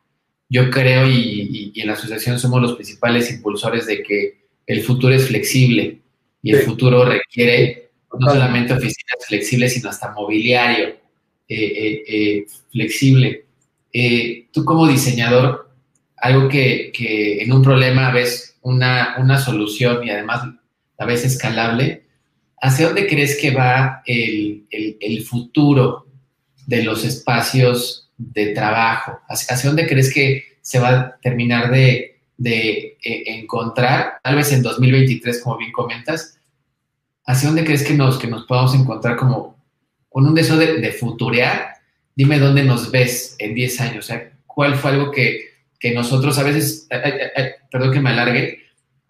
[0.53, 5.27] Yo creo y, en la asociación somos los principales impulsores de que el futuro es
[5.27, 6.03] flexible
[6.43, 10.99] y el futuro requiere no solamente oficinas flexibles, sino hasta mobiliario eh,
[11.49, 13.47] eh, eh, flexible.
[14.53, 15.71] tú como diseñador,
[16.19, 20.43] algo que, que, en un problema ves una, solución y además
[20.99, 22.03] a veces escalable,
[22.61, 26.09] ¿hacia dónde crees que va el, futuro
[26.67, 29.21] de los espacios de trabajo?
[29.29, 35.43] ¿Hacia, dónde crees que se va a terminar de, eh, encontrar, tal vez en 2023,
[35.43, 36.39] como bien comentas?
[37.27, 39.57] ¿Hacia dónde crees que nos, que nos podamos encontrar como
[40.09, 41.75] con un deseo de, de futurear?
[42.15, 44.11] Dime dónde nos ves en 10 años,
[44.55, 45.51] cuál fue algo que,
[45.95, 46.87] nosotros a veces,
[47.71, 48.61] perdón que me alargue,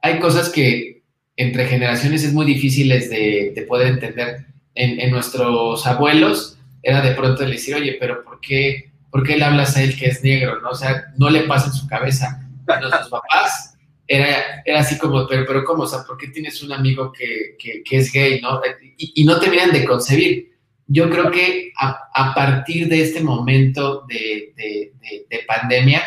[0.00, 1.02] hay cosas que
[1.36, 4.46] entre generaciones es muy difíciles de, poder entender.
[4.74, 9.76] En, nuestros abuelos era de pronto decir, oye, pero ¿por qué, ¿por qué le hablas
[9.76, 10.60] a él que es negro?
[10.62, 10.70] ¿no?
[10.70, 12.40] O sea, no le pasa en su cabeza.
[12.66, 13.74] Nuestros papás
[14.06, 15.82] era, era así como, pero, pero ¿cómo?
[15.82, 18.40] O sea, ¿por qué tienes un amigo que, es gay?
[18.40, 18.60] ¿no?
[18.96, 20.52] Y, no terminan de concebir.
[20.86, 26.02] Yo creo que a, partir de este momento de, de, pandemia,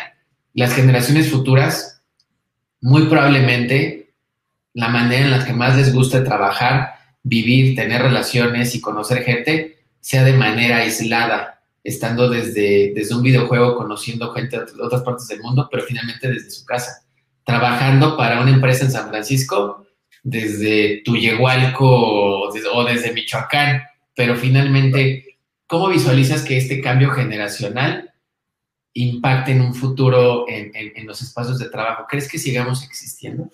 [0.54, 2.02] las generaciones futuras,
[2.80, 4.14] muy probablemente,
[4.74, 9.78] la manera en la que más les gusta trabajar, vivir, tener relaciones y conocer gente,
[10.00, 11.55] sea de manera aislada,
[11.86, 16.50] estando desde, desde un videojuego, conociendo gente de otras partes del mundo, pero finalmente desde
[16.50, 17.06] su casa
[17.46, 19.86] trabajando para una empresa en San Francisco
[20.22, 23.82] desde Tuyehualco o desde Michoacán,
[24.16, 28.12] pero finalmente, ¿cómo visualizas que este cambio generacional
[28.94, 32.06] impacte en un futuro en, los espacios de trabajo?
[32.08, 33.48] ¿Crees que sigamos existiendo?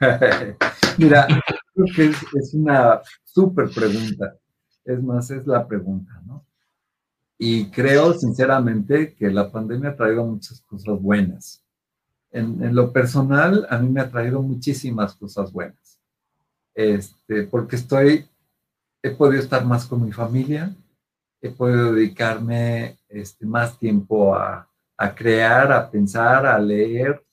[0.96, 1.26] Mira,
[1.74, 4.36] creo que es, es una súper pregunta.
[4.82, 6.46] Es más, es la pregunta, ¿no?
[7.42, 11.64] Y creo sinceramente que la pandemia ha traído muchas cosas buenas
[12.32, 15.98] en, lo personal, a mí me ha traído muchísimas cosas buenas.
[16.74, 18.28] Este, porque estoy,
[19.02, 20.74] he podido estar más con mi familia,
[21.40, 27.24] he podido dedicarme este, más tiempo a, a, crear, a pensar, a leer.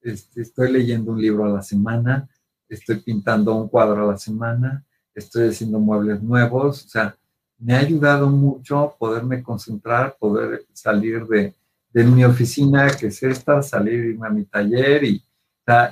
[0.00, 2.28] Este, estoy leyendo un libro a la semana,
[2.68, 6.84] estoy pintando un cuadro a la semana, estoy haciendo muebles nuevos.
[6.84, 7.16] O sea,
[7.58, 11.54] me ha ayudado mucho poderme concentrar, poder salir de,
[11.90, 15.26] de mi oficina, que es esta, salir a mi taller y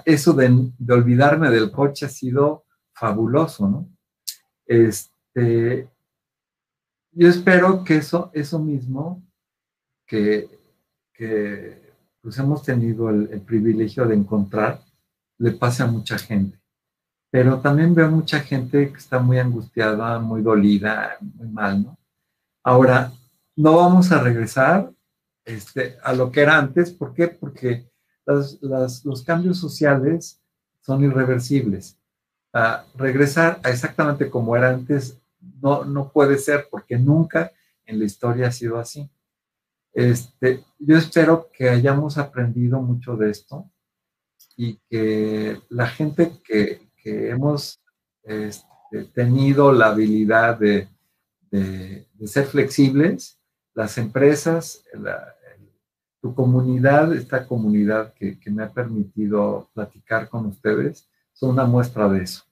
[0.04, 3.88] eso de, olvidarme del coche ha sido fabuloso, ¿no?
[4.66, 5.88] Este,
[7.10, 9.22] yo espero que eso, eso mismo
[10.06, 10.48] que,
[12.20, 14.80] pues hemos tenido el, privilegio de encontrar,
[15.38, 16.58] le pase a mucha gente.
[17.34, 21.98] Pero también veo mucha gente que está muy angustiada, muy dolida, muy mal, ¿no?
[22.62, 23.10] Ahora,
[23.56, 24.92] no vamos a regresar
[25.44, 26.92] este, a lo que era antes.
[26.92, 27.26] ¿Por qué?
[27.26, 27.90] Porque
[28.24, 30.40] los cambios sociales
[30.80, 31.98] son irreversibles.
[32.94, 35.18] regresar a exactamente como era antes
[35.60, 37.50] no, no puede ser porque nunca
[37.84, 39.10] en la historia ha sido así.
[39.92, 43.68] Este, yo espero que hayamos aprendido mucho de esto
[44.56, 47.80] y que la gente que, hemos
[48.22, 50.88] este, tenido la habilidad de,
[51.50, 53.38] de, ser flexibles,
[53.74, 54.84] las empresas,
[56.20, 62.22] tu comunidad, esta comunidad que, me ha permitido platicar con ustedes, son una muestra de
[62.22, 62.44] eso.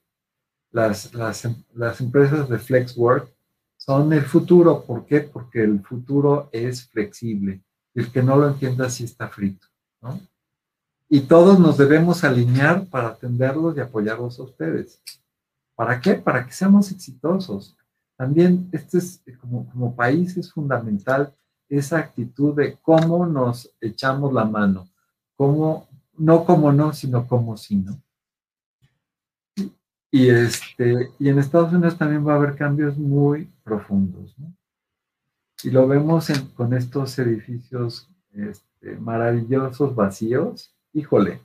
[0.71, 3.33] Las, las, las empresas de FlexWork
[3.77, 4.83] son el futuro.
[4.83, 5.21] ¿Por qué?
[5.21, 7.63] Porque el futuro es flexible.
[7.93, 9.67] El que no lo entienda sí está frito.
[10.01, 10.19] ¿no?
[11.13, 14.99] Y todos nos debemos alinear para atenderlos y apoyarlos a ustedes.
[15.75, 16.15] ¿Para qué?
[16.15, 17.77] Para que seamos exitosos.
[18.17, 21.31] También este es, como, como país es fundamental
[21.69, 24.89] esa actitud de cómo nos echamos la mano,
[25.35, 25.87] cómo,
[26.17, 28.01] no como no, sino como si no.
[30.09, 34.35] Y, este, y en Estados Unidos también va a haber cambios muy profundos.
[35.61, 40.73] Y lo vemos con estos edificios este, maravillosos, vacíos.
[40.93, 41.39] Híjole,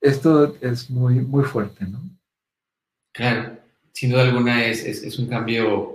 [0.00, 2.00] esto es muy, muy fuerte, ¿no?
[3.12, 3.56] Claro,
[3.92, 5.94] sin duda alguna es, es un cambio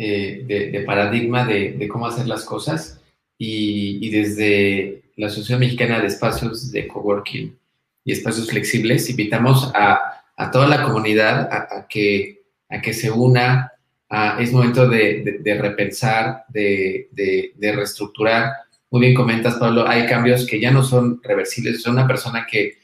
[0.00, 3.00] eh, de, paradigma de, cómo hacer las cosas
[3.36, 7.58] y, desde la Asociación Mexicana de Espacios de Coworking
[8.04, 10.22] y Espacios Flexibles invitamos a,
[10.52, 13.72] toda la comunidad a, que, a que se una.
[14.38, 18.52] es momento de, repensar, de, reestructurar.
[18.90, 21.76] Muy bien comentas, Pablo, hay cambios que ya no son reversibles.
[21.76, 22.78] Es una persona que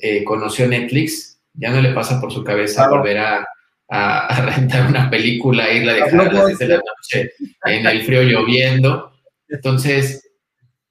[0.00, 3.48] eh, conoció Netflix, ya no le pasa por su cabeza volver a
[3.88, 7.32] a, rentar una película, irla a dejar a las 10 de la noche
[7.64, 9.12] en el frío lloviendo.
[9.48, 10.30] Entonces,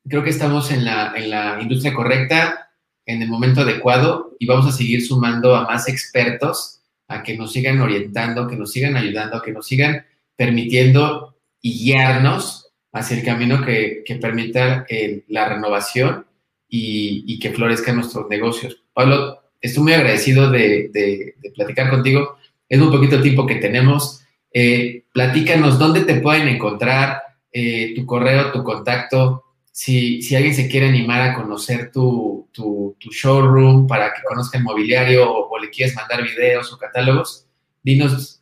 [0.08, 2.70] creo que estamos en la, en la industria correcta,
[3.06, 7.54] en el momento adecuado y vamos a seguir sumando a más expertos a que nos
[7.54, 12.67] sigan orientando, que nos sigan ayudando, que nos sigan permitiendo y guiarnos
[12.98, 16.26] hacia el camino que, que permita eh, la renovación
[16.68, 18.84] y, y, que florezcan nuestros negocios.
[18.94, 22.38] Pablo, estoy muy agradecido de, de, platicar contigo
[22.70, 24.22] es un poquito el tiempo que tenemos.
[24.54, 27.22] Eh, platícanos dónde te pueden encontrar,
[27.52, 32.96] eh, tu correo, tu contacto, si, si, alguien se quiere animar a conocer tu, tu,
[33.12, 37.48] showroom para que conozca el mobiliario o, le quieres mandar videos o catálogos,
[37.84, 38.42] dinos,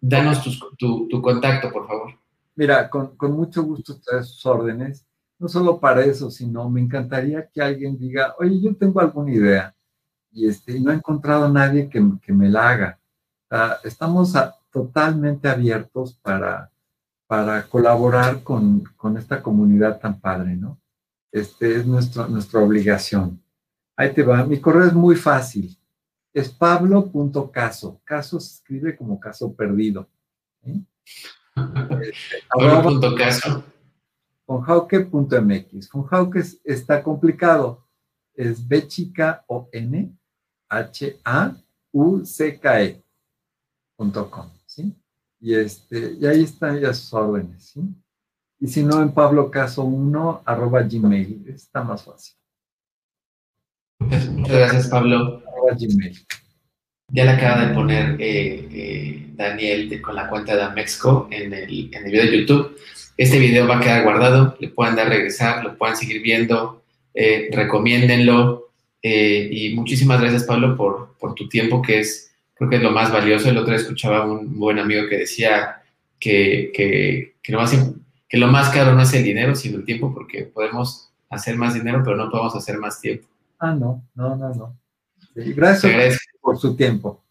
[0.00, 0.42] danos
[0.76, 2.18] tu, tu, contacto, por favor.
[2.56, 5.06] Mira, con, con mucho gusto todas sus órdenes.
[5.38, 9.74] no solo para eso, sino me encantaría que alguien diga, oye, yo tengo alguna idea
[10.34, 12.00] y este, no he encontrado a nadie que,
[12.32, 13.00] me la haga.
[13.84, 14.34] estamos
[14.70, 16.72] totalmente abiertos para,
[17.28, 20.80] para colaborar con, con, esta comunidad tan padre, ¿no?
[21.30, 23.40] Este es nuestro, nuestra obligación.
[23.96, 24.44] Ahí te va.
[24.44, 25.78] Mi correo es muy fácil.
[26.32, 28.00] Es pablo.caso.
[28.04, 30.08] Caso se escribe como caso perdido.
[30.64, 30.84] ¿sí?
[31.54, 33.64] Pablo.caso.
[34.46, 35.08] Con jauke
[36.64, 37.84] está complicado.
[38.34, 40.12] Es B chica o N
[40.68, 41.56] H A
[41.92, 44.92] U C K E.com, ¿sí?
[45.40, 47.80] Y este, y ahí están ya sus órdenes, ¿sí?
[48.58, 52.34] Y si no, en Pablo Caso 1 arroba gmail, está más fácil.
[54.00, 55.42] Muchas, gracias, Pablo.
[57.14, 61.94] Ya le acaba de poner eh, eh, Daniel con la cuenta de Amexco en el,
[61.94, 62.76] en el video de YouTube.
[63.16, 66.82] Este video va a quedar guardado, le pueden dar regresar, lo puedan seguir viendo,
[67.14, 68.72] eh, recomiéndenlo.
[69.00, 73.12] y muchísimas gracias, Pablo, por, por tu tiempo, que es, creo que es lo más
[73.12, 73.48] valioso.
[73.48, 75.82] El otro día escuchaba un buen amigo que decía
[76.18, 77.92] que, que, que, lo más,
[78.28, 81.74] que lo más caro no es el dinero, sino el tiempo, porque podemos hacer más
[81.74, 83.28] dinero, pero no podemos hacer más tiempo.
[83.60, 84.76] Ah, no, no, no, no.
[85.36, 87.22] gracias por su tiempo.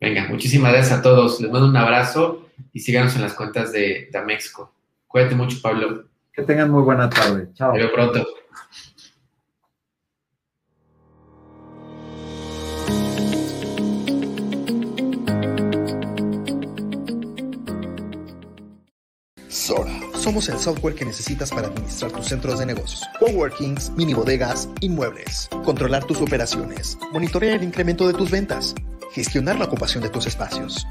[0.00, 1.40] Venga, muchísimas gracias a todos.
[1.40, 4.72] Les mando un abrazo y síganos en las cuentas de, de México.
[5.08, 6.04] Cuídate mucho, Pablo.
[6.32, 7.48] Que tengan muy buena tarde.
[7.54, 7.74] Chao.
[7.74, 8.24] Veo pronto.
[20.22, 25.48] Somos el software que necesitas para administrar tus centros de negocios, coworkings, mini bodegas, inmuebles,
[25.64, 28.72] controlar tus operaciones, monitorear el incremento de tus ventas,
[29.10, 30.86] gestionar la ocupación de tus espacios.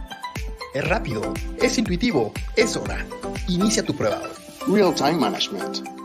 [0.74, 3.06] Es rápido, es intuitivo, es hora.
[3.48, 4.22] Inicia tu prueba.
[4.68, 6.01] Real Time Management